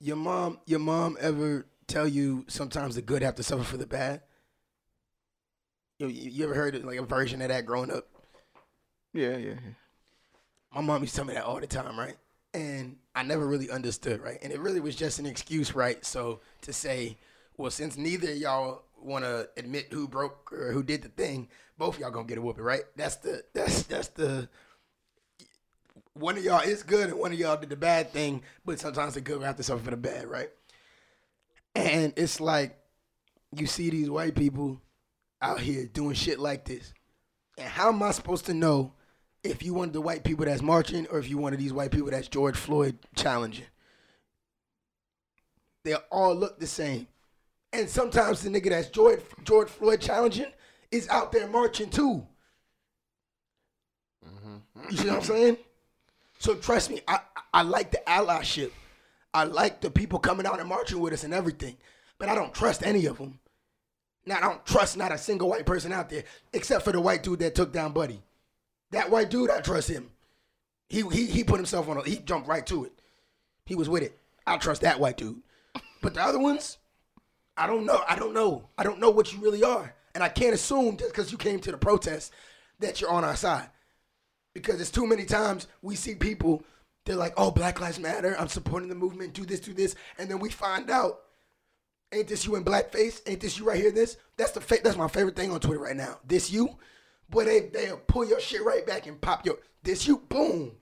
[0.00, 3.86] Your mom, your mom ever tell you sometimes the good have to suffer for the
[3.86, 4.20] bad?
[5.98, 8.06] You, you you ever heard like a version of that growing up?
[9.14, 9.74] Yeah, yeah, yeah.
[10.74, 12.16] My mom used to tell me that all the time, right?
[12.52, 14.38] And I never really understood, right?
[14.42, 16.04] And it really was just an excuse, right?
[16.04, 17.16] So to say,
[17.56, 21.48] well, since neither of y'all want to admit who broke or who did the thing,
[21.78, 22.82] both of y'all gonna get a whooping, right?
[22.96, 24.48] That's the that's that's the
[26.14, 29.14] one of y'all is good and one of y'all did the bad thing, but sometimes
[29.14, 30.50] the good will have to suffer for the bad, right?
[31.74, 32.78] And it's like
[33.56, 34.80] you see these white people
[35.42, 36.92] out here doing shit like this.
[37.58, 38.92] And how am I supposed to know
[39.44, 42.10] if you wanted the white people that's marching or if you wanted these white people
[42.10, 43.66] that's George Floyd challenging?
[45.84, 47.06] They all look the same.
[47.72, 50.50] And sometimes the nigga that's George, George Floyd challenging
[50.90, 52.26] is out there marching too.
[54.26, 54.90] Mm-hmm.
[54.90, 55.56] You see what I'm saying?
[56.38, 57.20] So trust me, I,
[57.52, 58.70] I like the allyship.
[59.34, 61.76] I like the people coming out and marching with us and everything.
[62.18, 63.40] But I don't trust any of them.
[64.24, 67.22] Now, I don't trust not a single white person out there, except for the white
[67.22, 68.22] dude that took down Buddy.
[68.94, 70.10] That white dude, I trust him.
[70.88, 71.96] He he he put himself on.
[71.96, 72.92] A, he jumped right to it.
[73.66, 74.16] He was with it.
[74.46, 75.42] I trust that white dude.
[76.00, 76.78] But the other ones,
[77.56, 78.02] I don't know.
[78.08, 78.68] I don't know.
[78.78, 79.94] I don't know what you really are.
[80.14, 82.32] And I can't assume just because you came to the protest
[82.78, 83.68] that you're on our side.
[84.54, 86.62] Because it's too many times we see people,
[87.04, 88.36] they're like, oh, Black Lives Matter.
[88.38, 89.32] I'm supporting the movement.
[89.32, 89.96] Do this, do this.
[90.18, 91.22] And then we find out,
[92.12, 93.22] ain't this you in blackface?
[93.26, 93.90] Ain't this you right here?
[93.90, 94.18] This?
[94.36, 96.20] That's the fa- that's my favorite thing on Twitter right now.
[96.24, 96.76] This you?
[97.30, 100.18] Boy, they, they'll pull your shit right back and pop your, this you?
[100.28, 100.72] Boom.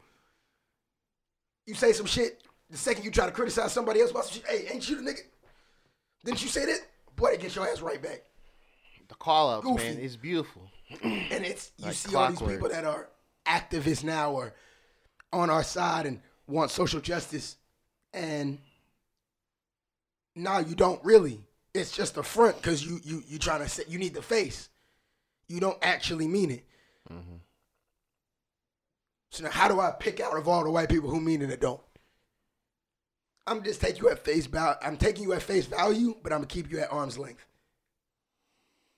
[1.67, 4.47] You say some shit, the second you try to criticize somebody else about some shit,
[4.47, 5.21] hey, ain't you the nigga?
[6.25, 6.81] Didn't you say that?
[7.17, 8.23] Boy, they get your ass right back.
[9.09, 9.85] The call outs, Goofy.
[9.85, 10.63] man, is beautiful.
[11.03, 13.09] And it's you Like see all these people that are
[13.47, 14.55] activists now or
[15.33, 17.57] on our side and want social justice,
[18.13, 18.59] and
[20.37, 21.41] now you don't really.
[21.75, 24.69] It's just a front because you you you trying to say you need the face.
[25.49, 26.65] You don't actually mean it.
[27.13, 27.37] Mm-hmm.
[29.31, 31.51] So now, how do I pick out of all the white people who mean it
[31.51, 31.81] and don't?
[33.47, 34.77] I'm just taking you at face value.
[34.83, 37.45] I'm taking you at face value, but I'm gonna keep you at arm's length.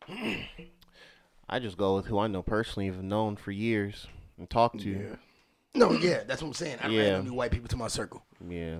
[1.48, 4.06] I just go with who I know personally, have known for years
[4.38, 4.90] and talked to.
[4.90, 5.16] Yeah.
[5.74, 6.78] No, yeah, that's what I'm saying.
[6.80, 7.02] I don't Yeah.
[7.02, 8.22] add no new white people to my circle.
[8.48, 8.78] Yeah.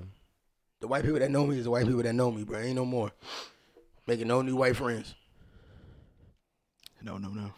[0.81, 2.59] The white people that know me is the white people that know me, bro.
[2.59, 3.11] Ain't no more.
[4.07, 5.15] Making no new white friends.
[7.05, 7.53] No, no, no.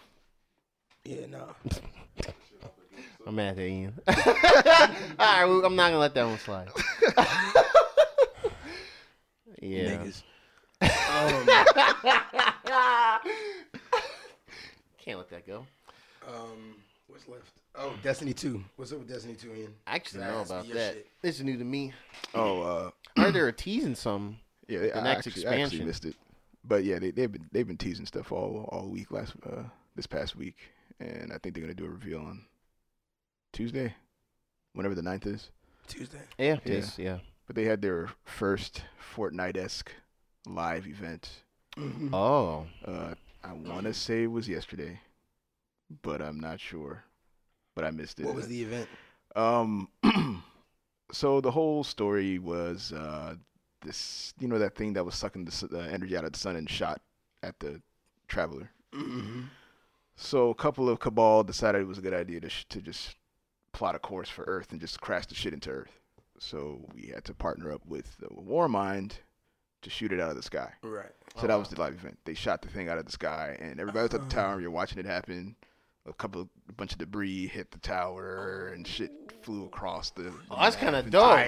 [1.04, 1.46] Yeah, no.
[3.26, 3.94] I'm mad at Ian.
[4.08, 6.68] All right, I'm not gonna let that one slide.
[9.62, 9.98] yeah.
[9.98, 10.22] Niggas.
[10.82, 11.46] Um,
[14.98, 15.64] Can't let that go.
[16.26, 16.74] um,
[17.06, 17.52] what's left?
[17.76, 18.64] Oh, Destiny 2.
[18.74, 19.74] What's up with Destiny 2, Ian?
[19.86, 20.94] I actually know about that.
[20.94, 21.06] shit.
[21.22, 21.92] This is new to me.
[22.34, 24.38] Oh, uh, I heard they were teasing some.
[24.66, 24.80] yeah.
[24.80, 26.16] The I next actually, I actually missed it,
[26.66, 29.62] but yeah, they they've been they've been teasing stuff all all week last uh
[29.94, 30.56] this past week,
[31.00, 32.44] and I think they're gonna do a reveal on
[33.52, 33.94] Tuesday,
[34.74, 35.50] whenever the 9th is.
[35.86, 36.20] Tuesday.
[36.38, 36.74] Yeah, it Yeah.
[36.74, 37.18] is, yeah.
[37.46, 38.82] But they had their first
[39.14, 39.92] Fortnite esque
[40.46, 41.30] live event.
[41.76, 42.12] Mm-hmm.
[42.14, 42.66] Oh.
[42.84, 45.00] Uh, I want to say it was yesterday,
[46.02, 47.04] but I'm not sure.
[47.74, 48.26] But I missed it.
[48.26, 48.88] What was the event?
[49.36, 49.88] Um,
[51.12, 53.36] so the whole story was uh,
[53.86, 56.56] this, you know, that thing that was sucking the, the energy out of the sun
[56.56, 57.00] and shot
[57.42, 57.80] at the
[58.28, 58.70] traveler.
[58.94, 59.42] Mm-hmm.
[60.16, 63.16] So a couple of cabal decided it was a good idea to sh- to just
[63.72, 66.00] plot a course for Earth and just crash the shit into Earth.
[66.38, 69.12] So we had to partner up with the Warmind
[69.82, 70.72] to shoot it out of the sky.
[70.82, 71.12] Right.
[71.40, 72.18] So that was the live event.
[72.24, 74.60] They shot the thing out of the sky, and everybody was at the tower.
[74.60, 75.54] You're watching it happen.
[76.08, 79.10] A couple, of, a bunch of debris hit the tower, and shit
[79.42, 80.32] flew across the.
[80.50, 81.38] Oh, that's kind of dope.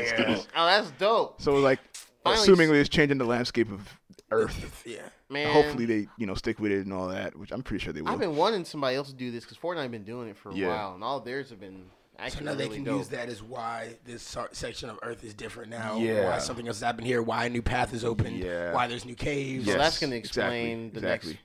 [0.56, 1.40] Oh, that's dope.
[1.40, 1.78] So like,
[2.24, 3.88] assumingly, it's changing the landscape of
[4.30, 4.64] Earth.
[4.86, 5.02] Yeah.
[5.30, 5.52] Man.
[5.52, 8.00] Hopefully, they you know stick with it and all that, which I'm pretty sure they
[8.00, 8.10] will.
[8.10, 10.50] I've been wanting somebody else to do this because Fortnite have been doing it for
[10.50, 10.68] a Yeah.
[10.68, 11.84] while, and all theirs have been
[12.16, 12.98] So actually now they can dope.
[12.98, 15.98] use that as why this section of Earth is different now.
[15.98, 16.30] Yeah.
[16.30, 17.20] Why something else has happened here.
[17.22, 18.38] Why a new path is open.
[18.38, 18.72] Yeah.
[18.72, 19.66] Why there's new caves.
[19.66, 21.32] So that's gonna exactly, explain the exactly.
[21.32, 21.42] next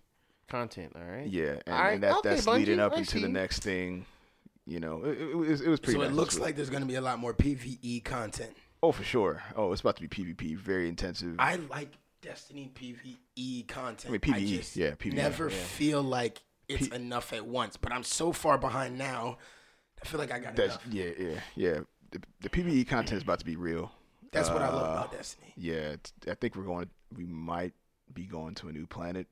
[0.48, 0.94] content.
[0.96, 1.28] All right.
[1.28, 4.06] Yeah, and, All right, and that, okay, that's leading up I into the next thing.
[4.66, 6.00] You know, it, it was it was pretty.
[6.00, 8.56] So it looks like there's going to be a lot more PVE content.
[8.84, 9.42] Oh for sure.
[9.56, 11.36] Oh, it's about to be PvP, very intensive.
[11.40, 14.10] I like Destiny PVE content.
[14.10, 15.56] I mean, PvE, just yeah, PvE, Never yeah.
[15.56, 17.76] feel like it's P- enough at once.
[17.78, 19.38] But I'm so far behind now.
[20.02, 20.88] I feel like I got That's enough.
[20.94, 21.80] yeah, yeah, yeah.
[22.12, 23.92] The, the PVE content is about to be real.
[24.32, 25.54] That's what I love Uh, about Destiny.
[25.58, 25.96] Yeah,
[26.30, 26.90] I think we're going.
[27.16, 27.74] We might
[28.14, 29.28] be going to a new planet.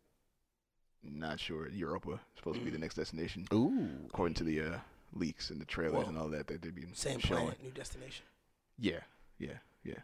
[1.04, 1.68] Not sure.
[1.70, 3.90] Europa is supposed to be the next destination, Ooh.
[4.08, 4.78] according to the uh,
[5.14, 6.10] leaks and the trailers Whoa.
[6.10, 7.42] and all that that they've been Same showing.
[7.44, 8.24] planet, new destination.
[8.78, 9.00] Yeah,
[9.42, 9.96] yeah, yeah.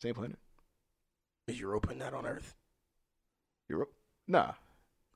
[0.00, 0.38] Same planet.
[1.48, 2.54] Is Europa not on Earth?
[3.68, 3.92] Europe?
[4.26, 4.46] Nah.
[4.46, 4.54] Like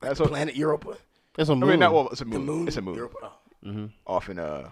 [0.01, 0.97] That's the what, planet Europa.
[1.35, 1.63] That's a I moon.
[1.69, 2.09] I mean, not well.
[2.09, 2.45] It's a The moon.
[2.45, 2.67] moon.
[2.67, 2.95] It's a moon.
[2.95, 3.17] Europa.
[3.23, 3.33] Oh.
[3.67, 3.85] mm-hmm.
[4.07, 4.69] Off in uh,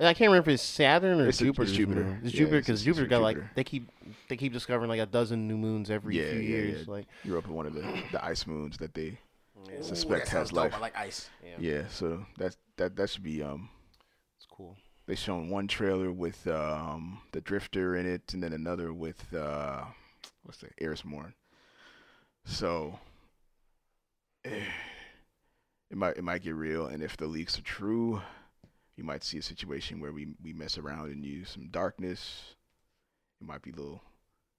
[0.00, 1.72] I can't remember if it's Saturn or It's a- it's Jupiter.
[1.72, 2.20] Jupiter.
[2.22, 3.88] It's Yeah, Jupiter it's- because it's Jupiter got like they keep
[4.28, 6.86] they keep discovering like a dozen new moons every Yeah, few yeah, years.
[6.86, 6.92] yeah.
[6.92, 9.18] Like Europa, one of the the ice moons that they
[9.58, 10.56] Ooh, Suspect that has sounds dope.
[10.64, 10.74] life.
[10.74, 11.28] I like ice.
[11.44, 11.82] yeah, yeah.
[11.88, 13.68] So that's that that should be um.
[14.36, 14.76] it's cool.
[15.08, 19.84] They shown one trailer with um the Drifter in it, and then another with uh
[20.42, 21.32] what's the Eris Morn.
[22.44, 22.98] So
[24.44, 24.66] eh,
[25.90, 28.20] it might it might get real, and if the leaks are true,
[28.96, 32.54] you might see a situation where we we mess around and use some darkness.
[33.40, 34.02] It might be a little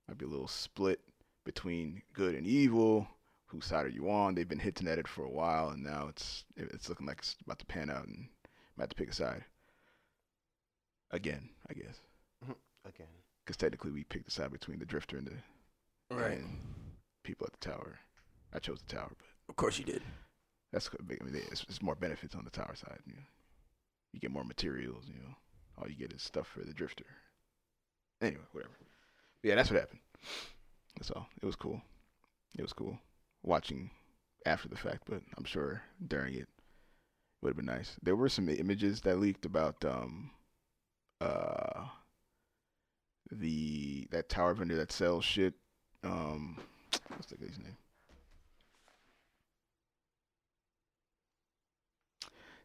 [0.08, 1.00] might be a little split
[1.46, 3.08] between good and evil.
[3.46, 4.34] Whose side are you on?
[4.34, 7.36] They've been hinting at it for a while, and now it's it's looking like it's
[7.46, 8.30] about to pan out, and
[8.76, 9.46] might have to pick a side
[11.12, 12.00] again, I guess,
[12.86, 13.08] Again.
[13.46, 16.40] because technically we picked the side between the Drifter and the Right.
[16.40, 16.60] and
[17.24, 18.00] people at the tower.
[18.54, 20.02] I chose the tower, but Of course you did.
[20.72, 20.90] that's.
[20.90, 23.00] I mean, it's, it's more benefits on the tower side.
[23.06, 23.22] You, know.
[24.14, 25.06] you get more materials.
[25.08, 25.36] You know,
[25.78, 27.06] all you get is stuff for the Drifter.
[28.22, 28.74] Anyway, whatever.
[29.44, 30.00] Yeah, that's what happened.
[30.98, 31.28] That's all.
[31.42, 31.82] It was cool.
[32.58, 32.98] It was cool
[33.44, 33.92] watching
[34.46, 36.48] after the fact, but I'm sure during it
[37.42, 37.96] would have been nice.
[38.02, 40.32] There were some images that leaked about um
[41.22, 41.86] uh
[43.32, 45.54] the that tower vendor that sells shit.
[46.04, 46.58] Um,
[47.10, 47.78] what's the guy's name?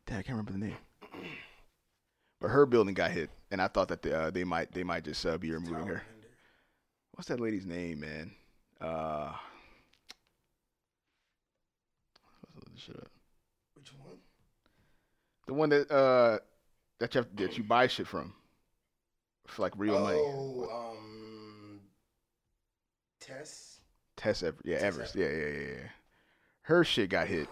[0.06, 0.76] Damn, I can't remember the name.
[2.40, 5.04] But her building got hit, and I thought that they, uh, they might they might
[5.04, 6.02] just uh, be removing her.
[7.12, 8.32] What's that lady's name, man?
[8.80, 9.32] Uh,
[12.42, 13.08] let's look this shit up.
[13.74, 14.18] Which one?
[15.46, 16.38] The one that uh
[17.00, 18.34] that you have, that you buy shit from
[19.46, 20.18] for like real money.
[20.18, 21.80] Oh, um,
[23.20, 23.80] Tess.
[24.16, 25.88] Tess Ever, yeah, Tess Everis, yeah, yeah, yeah, yeah.
[26.62, 27.48] Her shit got hit.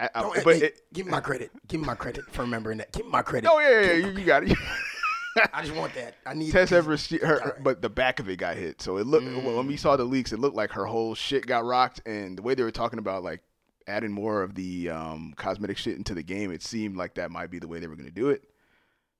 [0.00, 1.50] I, I, Don't- but hey, it, give me my credit.
[1.68, 2.92] Give me my credit for remembering that.
[2.92, 3.48] Give me my credit.
[3.50, 4.56] oh yeah, yeah, yeah, you, you got it.
[5.52, 6.14] I just want that.
[6.24, 7.62] I need Tess Everis, she, her, Alright.
[7.62, 8.80] but the back of it got hit.
[8.80, 11.64] So it looked when we saw the leaks, it looked like her whole shit got
[11.64, 12.00] rocked.
[12.06, 13.42] And the way they were talking about like
[13.86, 17.50] adding more of the um, cosmetic shit into the game, it seemed like that might
[17.50, 18.44] be the way they were going to do it.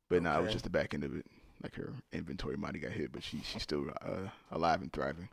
[0.09, 1.27] But no, it was just the back end of it.
[1.67, 5.29] Like her inventory might have got hit, but she she's still uh, alive and thriving.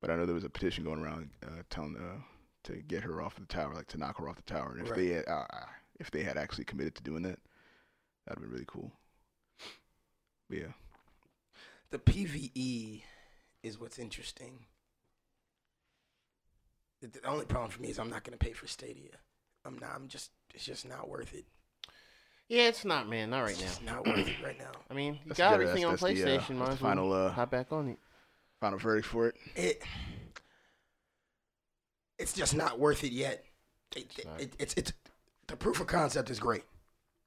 [0.00, 2.22] But I know there was a petition going around uh, telling uh,
[2.64, 4.70] to get her off the tower, like to knock her off the tower.
[4.72, 4.96] And if Right.
[4.96, 5.44] they had, uh,
[5.98, 7.38] if they had actually committed to doing that,
[8.26, 8.90] that'd been really cool.
[10.48, 10.72] But yeah.
[11.90, 13.02] the PVE
[13.62, 14.60] is what's interesting.
[17.02, 19.18] The, the only problem for me is I'm not going to pay for Stadia.
[19.66, 19.90] I'm not.
[19.94, 20.30] I'm just.
[20.54, 21.44] It's just not worth it.
[22.50, 23.30] Yeah, it's not, man.
[23.30, 23.60] Not right now.
[23.62, 24.72] just not worth it right now.
[24.90, 26.48] I mean, you That's got the- everything on that's- that's the, uh, PlayStation.
[26.48, 27.98] that's might the as well final, uh, hop back on it.
[28.60, 29.36] Final verdict for it.
[29.54, 29.82] It.
[32.18, 33.44] It's just not worth it yet.
[33.96, 34.40] It, it, not.
[34.40, 34.92] it- it's it's
[35.46, 36.64] the proof of concept is great.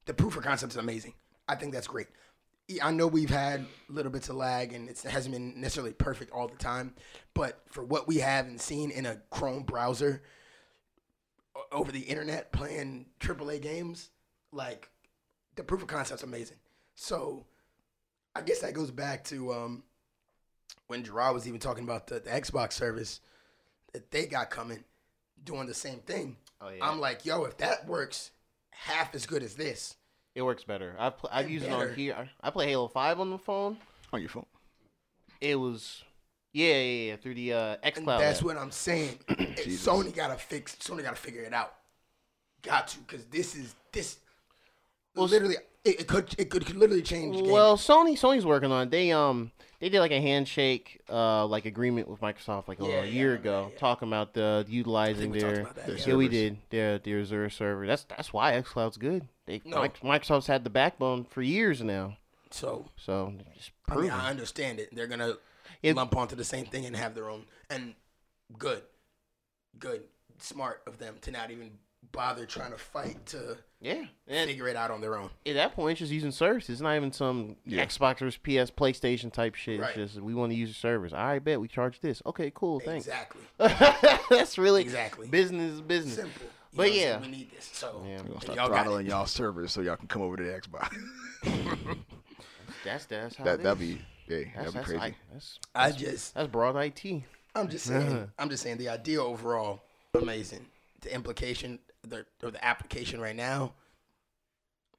[0.05, 1.13] The proof of concept is amazing.
[1.47, 2.07] I think that's great.
[2.69, 5.93] E- I know we've had little bits of lag and it's- it hasn't been necessarily
[5.93, 6.95] perfect all the time,
[7.33, 10.21] but for what we have and seen in a Chrome browser
[11.55, 14.11] o- over the internet playing AAA games,
[14.51, 14.89] like
[15.55, 16.57] the proof of concept's amazing.
[16.95, 17.45] So
[18.35, 19.83] I guess that goes back to um,
[20.87, 23.19] when Gerard was even talking about the, the Xbox service
[23.93, 24.83] that they got coming,
[25.43, 26.37] doing the same thing.
[26.61, 28.31] Oh yeah, I'm like, yo, if that works
[28.71, 29.95] half as good as this,
[30.35, 30.95] it works better.
[30.97, 32.29] I've pl- I've And used it on here.
[32.41, 33.77] I play Halo Five on the phone.
[34.11, 34.45] On your phone.
[35.41, 36.03] It was,
[36.53, 38.19] yeah, yeah, yeah through the uh, and XCloud.
[38.19, 38.45] that's app.
[38.45, 39.19] what I'm saying.
[39.57, 39.85] Jesus.
[39.85, 40.75] Sony gotta fix.
[40.75, 41.73] Sony gotta figure it out.
[42.61, 44.17] Got to, because this is this.
[45.15, 45.55] Well, literally,
[45.85, 47.41] it, it could it could, could literally change.
[47.47, 48.91] Well, Sony Sony's working on it.
[48.91, 53.05] They um they did like a handshake uh like agreement with Microsoft like Yeah, a
[53.05, 53.79] year remember ago, yeah.
[53.79, 56.03] talking about the utilizing their their yeah.
[56.07, 57.85] yeah we did their their Azure server.
[57.85, 59.27] That's that's why XCloud's good.
[59.45, 59.77] They No.
[60.03, 62.17] Microsoft's had the backbone for years now,
[62.49, 63.33] so so
[63.89, 64.09] I mean.
[64.09, 64.89] I understand it.
[64.95, 65.35] They're gonna
[65.81, 67.45] It- lump onto the same thing and have their own.
[67.69, 67.95] And
[68.57, 68.83] good,
[69.77, 70.03] good,
[70.39, 71.71] smart of them to not even
[72.13, 75.29] bother trying to fight to yeah, and figure it out on their own.
[75.45, 76.69] at that point, it's just using services.
[76.75, 77.85] It's not even some Yeah.
[77.85, 79.81] Xbox or PS, PlayStation type shit.
[79.81, 79.97] Right.
[79.97, 81.11] It's just we want to use your servers.
[81.11, 82.21] I bet we charge this.
[82.25, 83.07] Okay, cool, thanks.
[83.07, 83.41] Exactly.
[84.29, 85.27] That's really Exactly.
[85.27, 86.15] business is business.
[86.15, 86.43] Simple.
[86.71, 87.19] You But know what I'm yeah.
[87.21, 87.69] we need this.
[87.73, 88.21] So Yeah.
[88.21, 91.97] We're gonna start y'all throttling y'all servers so y'all can come over to the Xbox.
[92.85, 94.99] That's that's how that it that'd be yeah, that'd be that's, crazy.
[95.01, 97.23] I, that's, I just, that's broad IT.
[97.55, 99.81] I'm just saying, I'm just saying the idea overall,
[100.13, 100.65] amazing.
[101.01, 103.73] The implication, the or the application right now,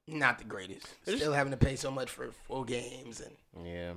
[0.07, 0.87] not the greatest.
[1.03, 3.93] Still having to pay so much for full games and Yeah.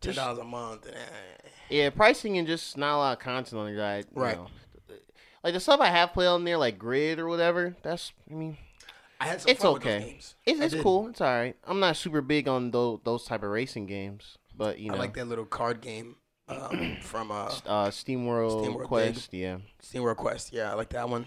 [0.00, 0.86] ten dollars a month.
[0.86, 1.48] And, eh.
[1.70, 3.98] Yeah, pricing and just not a lot of content on there.
[3.98, 4.36] You Right.
[4.36, 4.48] know,
[5.44, 7.76] like the stuff I have played on there, like Grid or whatever.
[7.82, 8.56] That's, I mean,
[9.20, 10.04] I had some it's fun with those okay.
[10.10, 10.34] games.
[10.46, 11.08] It's, it's cool.
[11.08, 11.56] It's all right.
[11.64, 14.98] I'm not super big on those those type of racing games, but you know, I
[14.98, 16.16] like that little card game
[16.48, 19.32] um, from uh, uh, SteamWorld, SteamWorld Quest.
[19.32, 20.52] Yeah, SteamWorld Quest.
[20.52, 21.26] Yeah, I like that one.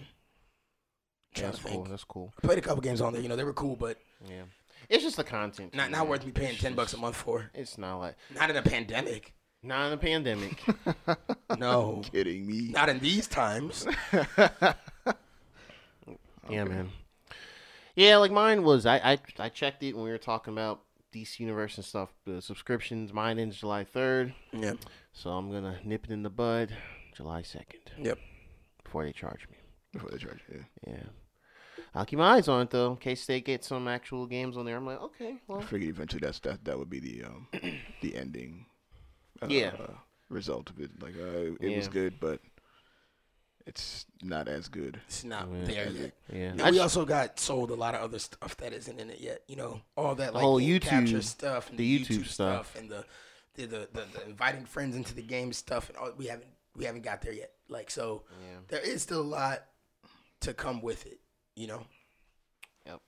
[1.38, 1.84] Yeah, that's to cool.
[1.84, 2.32] That's cool.
[2.42, 3.22] I played a couple games on there.
[3.22, 4.42] You know, they were cool, but Yeah,
[4.88, 5.74] it's just the content.
[5.74, 7.50] not not worth me paying It's ten bucks a month for.
[7.54, 9.32] It's not like Not in a pandemic.
[9.62, 10.62] not in a pandemic.
[11.58, 12.68] No, Kidding me?
[12.70, 13.86] not in these times.
[16.48, 16.90] Yeah, man.
[17.96, 18.86] Yeah, like mine was.
[18.86, 20.82] I, I I checked it when we were talking about
[21.12, 22.10] DC Universe and stuff.
[22.24, 23.12] The subscriptions.
[23.12, 24.74] Mine ends July third, Yeah.
[25.12, 26.70] so I'm gonna nip it in the bud
[27.16, 28.18] July second Yep.
[28.84, 29.56] before they charge me.
[29.92, 30.62] Before they charge, yeah.
[30.86, 31.02] Yeah.
[31.96, 34.64] I'll keep my eyes on it though, in case they get some actual games on
[34.66, 34.76] there.
[34.76, 37.48] I'm like, okay, well, I figured eventually that's that that would be the um
[38.02, 38.66] the ending.
[39.42, 39.72] Uh, Yeah.
[40.28, 40.90] result of it.
[41.02, 42.40] Like uh, it was good, but
[43.66, 45.00] it's not as good.
[45.06, 45.64] It's not Yeah.
[45.64, 46.12] there yet.
[46.32, 46.52] yeah.
[46.58, 49.42] And we also got sold a lot of other stuff that isn't in it yet.
[49.48, 52.26] You know, all that like whole game YouTube- capture stuff, and the the, YouTube YouTube
[52.26, 52.68] stuff.
[52.70, 53.04] stuff, and the
[53.54, 56.84] the, the, the, the inviting friends into the game stuff, and all, we haven't we
[56.84, 57.52] haven't got there yet.
[57.68, 58.58] Like so, Yeah.
[58.68, 59.64] there is still a lot
[60.40, 61.18] to come with it.
[61.56, 61.86] You know,
[62.86, 63.00] Yep.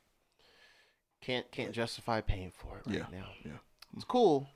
[1.21, 3.29] Can't can't justify paying for it right Yeah, now.
[3.45, 3.59] yeah.
[3.95, 4.49] It's cool.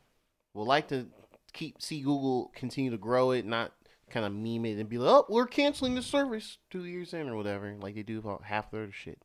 [0.54, 1.06] We'll like to
[1.52, 3.72] keep see Google continue to grow it, not
[4.10, 7.28] kind of meme it and be like, oh, we're canceling the service two years in
[7.28, 9.22] or whatever, like they do about half their shit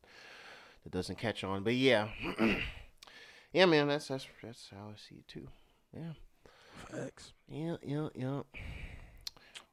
[0.84, 1.62] that doesn't catch on.
[1.62, 2.08] But yeah,
[3.52, 5.48] yeah, man, that's that's that's how I see it too.
[5.94, 6.12] Yeah,
[6.90, 7.32] facts.
[7.48, 8.40] yeah, yeah, yeah.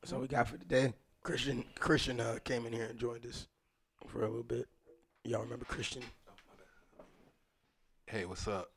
[0.02, 0.94] That's all we got for today.
[1.24, 3.48] Christian Christian uh, came in here and joined us
[4.08, 4.68] for a little bit.
[5.26, 6.04] Y'all remember Christian?
[8.06, 8.70] Hey, what's up?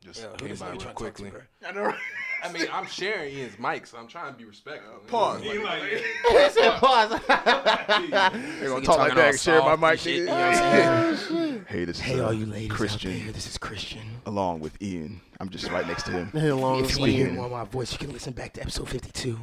[0.00, 1.32] Just Yeah, who came by real trying to to, quickly.
[1.66, 1.92] I know.
[2.44, 4.92] I mean, I'm sharing Ian's mic, so I'm trying to be respectful.
[5.08, 5.40] Pause.
[5.42, 5.98] Like- He
[6.50, 7.10] said pause.
[7.10, 9.98] They gonna talk like talking that and share my mic.
[9.98, 13.22] shit, you know what I'm hey, this Hey, is uh, all you ladies Christian, out
[13.24, 14.02] there, this is Christian.
[14.26, 15.20] along with Ian.
[15.40, 16.30] I'm just right next to him.
[16.34, 18.52] Along If with you want to hear more of my voice, you can listen back
[18.52, 19.36] to episode 52.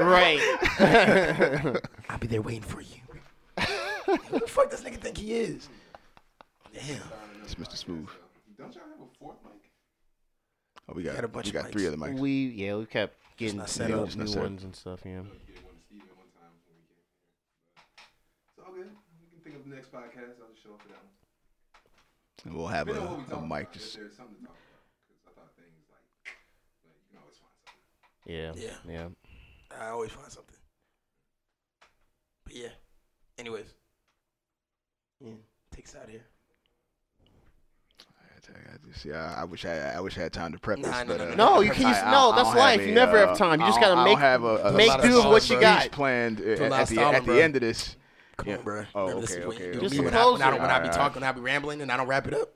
[0.00, 0.40] Right.
[2.08, 2.96] I'll be there waiting for you.
[4.30, 5.68] Who the fuck does nigga think he is?
[6.72, 7.02] Damn.
[7.44, 7.76] It's Mr.
[7.76, 8.08] Smooth.
[8.56, 9.70] Don't y'all have a fourth mic?
[10.88, 12.18] Oh, we got, Got a bunch we of got three other mics.
[12.18, 14.06] we yeah we kept getting not set new, up.
[14.06, 14.42] Just new set up.
[14.44, 15.00] ones and stuff.
[15.04, 15.12] Yeah.
[15.12, 17.02] Get one to Steven one time when we came here.
[17.76, 18.90] But It's all good.
[19.20, 20.40] We can think of the next podcast.
[20.42, 21.12] I'll just show up for that one.
[22.46, 23.94] and we'll have a, Depending on what we a mic about, if just.
[23.96, 24.82] there's something to talk about.
[25.06, 26.08] Because I thought things like,
[26.82, 28.26] like, you can always find something.
[28.26, 28.50] Yeah.
[28.58, 28.78] Yeah.
[28.90, 29.08] Yeah.
[29.78, 30.58] I always find something.
[32.44, 32.74] But yeah.
[33.38, 33.70] Anyways.
[35.20, 35.38] Yeah.
[35.70, 36.26] Takes out of here.
[38.48, 41.04] I See, I, I wish I, I wish I had time to prep this, no,
[41.06, 41.34] but no, uh, no.
[41.34, 41.96] No, you can't.
[42.06, 42.78] I- no, that's life.
[42.80, 43.60] have You a, never have uh, time.
[43.60, 45.50] You just gotta I make don't have a, a, make lot of do with what
[45.50, 45.90] you got.
[45.92, 47.96] planned a lot at of the, at the end of this.
[48.36, 48.56] Come Yeah.
[48.58, 48.84] on, bro.
[48.94, 50.56] Oh, Remember, this okay, is okay, you do Just me when, I, close when, I,
[50.56, 50.60] it.
[50.60, 52.50] when I be Alright, talking, when I be rambling, and I don't wrap it up.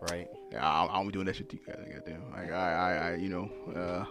[0.00, 0.28] Right.
[0.52, 1.76] Yeah, I, I don't be doing that shit to you guys.
[1.92, 2.30] Goddamn.
[2.32, 4.04] Like, I, I, I, you know, uh,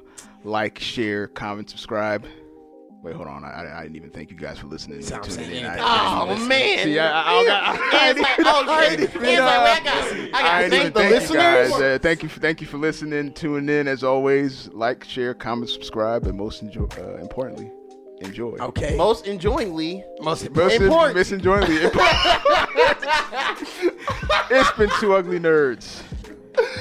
[0.44, 2.26] like, share, comment, subscribe.
[3.04, 3.44] Wait, hold on.
[3.44, 5.66] I, I, I didn't even thank you guys for listening and Sounds tuning like in.
[5.66, 6.78] I, ain't I Oh didn't even- man.
[6.86, 9.00] See, I, I, I, got- I, Ian's like, oh shit.
[9.00, 11.38] Ian's like, I got, I I got to didn't thank the thank you listeners.
[11.72, 11.72] guys.
[11.82, 13.88] Uh, thank you, for, thank you for listening, tuning in.
[13.90, 17.70] As always, like, share, comment, subscribe, and most enjoy, uh, importantly,
[18.22, 18.56] enjoy.
[18.62, 18.96] Okay.
[18.96, 21.16] Most enjoyingly, Most Most Important.
[21.18, 21.76] Miss enjoyingly.
[24.50, 26.02] it's been two ugly nerds.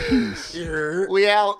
[0.08, 0.54] Peace.
[0.54, 1.56] You're- we out.